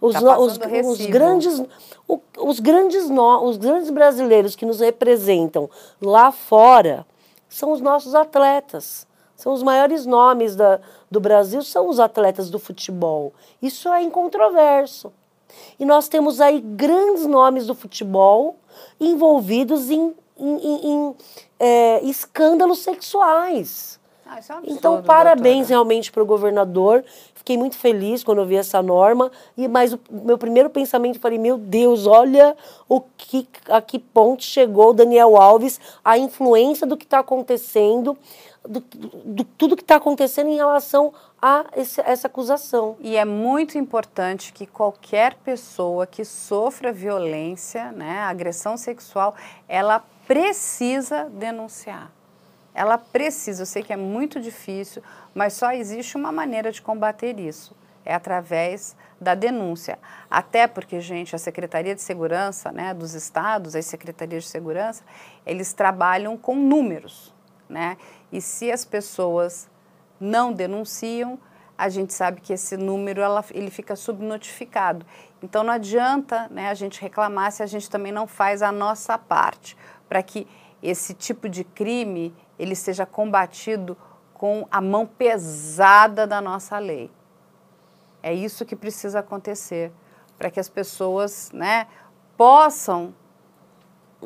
[0.00, 0.58] Os, tá os, os,
[1.06, 1.62] grandes,
[2.38, 5.68] os, grandes no, os grandes brasileiros que nos representam
[6.00, 7.06] lá fora
[7.48, 9.06] são os nossos atletas.
[9.36, 10.80] São os maiores nomes da,
[11.10, 13.32] do Brasil, são os atletas do futebol.
[13.60, 15.12] Isso é incontroverso.
[15.78, 18.56] E nós temos aí grandes nomes do futebol
[19.00, 21.16] envolvidos em, em, em, em
[21.58, 23.98] é, escândalos sexuais.
[24.26, 25.74] Ah, é um então, parabéns doutora.
[25.74, 27.04] realmente para o governador.
[27.50, 29.28] Fiquei muito feliz quando eu vi essa norma.
[29.56, 32.56] E mas o meu primeiro pensamento falei, meu Deus, olha
[32.88, 38.16] o que a que ponto chegou Daniel Alves, a influência do que está acontecendo,
[38.62, 42.96] do, do, tudo que está acontecendo em relação a esse, essa acusação.
[43.00, 49.34] E é muito importante que qualquer pessoa que sofra violência, né, agressão sexual,
[49.66, 52.19] ela precisa denunciar.
[52.74, 55.02] Ela precisa, eu sei que é muito difícil,
[55.34, 57.74] mas só existe uma maneira de combater isso.
[58.04, 59.98] É através da denúncia.
[60.30, 65.04] Até porque, gente, a Secretaria de Segurança né, dos estados, as secretarias de segurança,
[65.44, 67.34] eles trabalham com números.
[67.68, 67.98] Né?
[68.32, 69.68] E se as pessoas
[70.18, 71.38] não denunciam,
[71.76, 75.04] a gente sabe que esse número ela, ele fica subnotificado.
[75.42, 79.16] Então não adianta né, a gente reclamar se a gente também não faz a nossa
[79.16, 79.76] parte
[80.08, 80.46] para que
[80.82, 83.96] esse tipo de crime ele seja combatido
[84.34, 87.10] com a mão pesada da nossa lei.
[88.22, 89.90] É isso que precisa acontecer
[90.36, 91.86] para que as pessoas né,
[92.36, 93.14] possam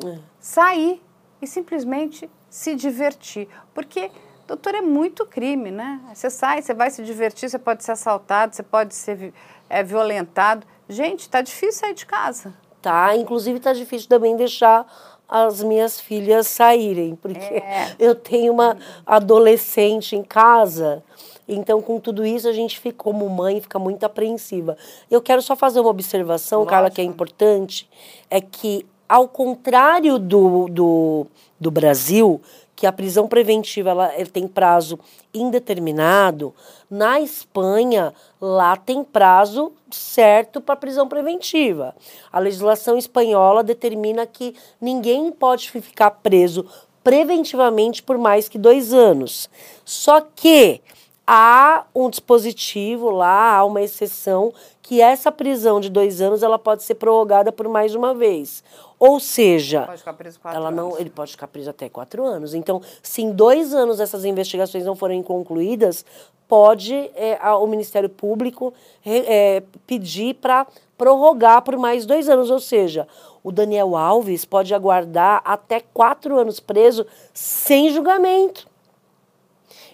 [0.03, 0.19] é.
[0.37, 1.01] sair
[1.41, 3.47] e simplesmente se divertir.
[3.73, 4.11] Porque,
[4.45, 6.01] doutor, é muito crime, né?
[6.13, 9.33] Você sai, você vai se divertir, você pode ser assaltado, você pode ser
[9.69, 10.67] é, violentado.
[10.89, 12.53] Gente, está difícil sair de casa.
[12.81, 14.85] Tá, inclusive está difícil também deixar
[15.27, 17.95] as minhas filhas saírem, porque é.
[17.99, 21.03] eu tenho uma adolescente em casa.
[21.47, 24.77] Então, com tudo isso, a gente fica, como mãe, fica muito apreensiva.
[25.09, 26.71] Eu quero só fazer uma observação, Lógico.
[26.71, 27.89] Carla, que é importante,
[28.29, 31.27] é que, ao contrário do, do,
[31.59, 32.41] do Brasil,
[32.75, 34.99] que a prisão preventiva ela, ela tem prazo
[35.33, 36.53] indeterminado,
[36.89, 41.95] na Espanha, lá tem prazo certo para prisão preventiva.
[42.31, 46.65] A legislação espanhola determina que ninguém pode ficar preso
[47.03, 49.49] preventivamente por mais que dois anos.
[49.85, 50.81] Só que
[51.27, 56.83] há um dispositivo lá, há uma exceção, que essa prisão de dois anos ela pode
[56.83, 58.63] ser prorrogada por mais uma vez.
[58.99, 60.99] Ou seja, Pode ficar preso quatro ela não, anos.
[60.99, 62.53] ele pode ficar preso até quatro anos.
[62.53, 66.05] Então, se em dois anos essas investigações não forem concluídas,
[66.47, 68.73] pode é, o Ministério Público
[69.05, 70.67] é, pedir para
[70.97, 72.49] prorrogar por mais dois anos.
[72.49, 73.07] Ou seja,
[73.43, 78.67] o Daniel Alves pode aguardar até quatro anos preso sem julgamento.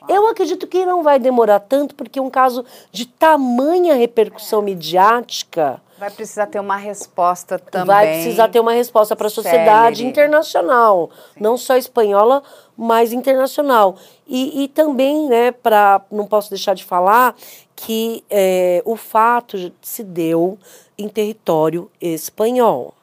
[0.07, 6.09] Eu acredito que não vai demorar tanto, porque um caso de tamanha repercussão midiática Vai
[6.09, 7.85] precisar ter uma resposta também.
[7.85, 10.09] vai precisar ter uma resposta para a sociedade célere.
[10.09, 12.41] internacional, não só espanhola,
[12.75, 13.95] mas internacional.
[14.25, 17.35] E, e também, né, para não posso deixar de falar
[17.75, 20.57] que é, o fato se deu
[20.97, 22.95] em território espanhol.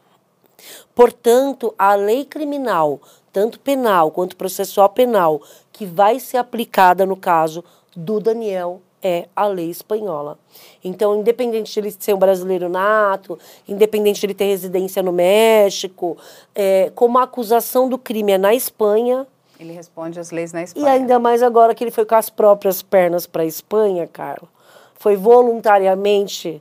[0.93, 3.01] Portanto, a lei criminal,
[3.39, 5.41] tanto penal quanto processual penal,
[5.73, 7.63] que vai ser aplicada no caso
[7.95, 10.37] do Daniel é a lei espanhola.
[10.83, 16.17] Então, independente de ele ser um brasileiro nato, independente de ele ter residência no México,
[16.53, 19.25] é, como a acusação do crime é na Espanha,
[19.61, 20.91] Ele responde às leis na e Espanha.
[20.91, 24.49] ainda mais agora que ele foi com as próprias pernas para a Espanha, Carla.
[24.97, 26.61] Foi voluntariamente.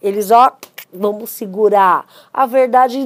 [0.00, 0.52] Eles, ó,
[0.92, 2.06] vamos segurar.
[2.32, 2.98] A verdade,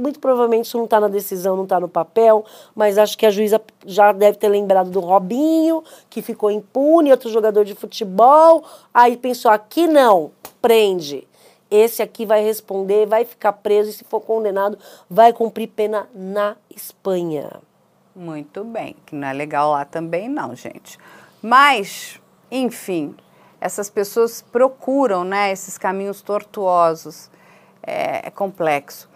[0.00, 3.30] muito provavelmente isso não está na decisão, não está no papel, mas acho que a
[3.30, 8.64] juíza já deve ter lembrado do Robinho, que ficou impune, outro jogador de futebol.
[8.92, 11.26] Aí pensou, aqui não, prende.
[11.70, 14.78] Esse aqui vai responder, vai ficar preso e, se for condenado,
[15.08, 17.50] vai cumprir pena na Espanha.
[18.14, 20.98] Muito bem, que não é legal lá também, não, gente.
[21.42, 23.16] Mas, enfim,
[23.64, 27.30] essas pessoas procuram, né, esses caminhos tortuosos.
[27.82, 29.08] É, é complexo.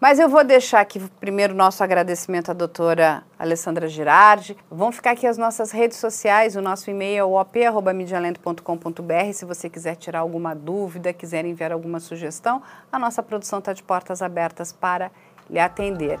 [0.00, 4.56] Mas eu vou deixar aqui primeiro nosso agradecimento à doutora Alessandra Girardi.
[4.70, 9.32] Vão ficar aqui as nossas redes sociais, o nosso e-mail é op.medialento.com.br.
[9.34, 13.82] Se você quiser tirar alguma dúvida, quiser enviar alguma sugestão, a nossa produção está de
[13.82, 15.10] portas abertas para
[15.50, 16.20] lhe atender.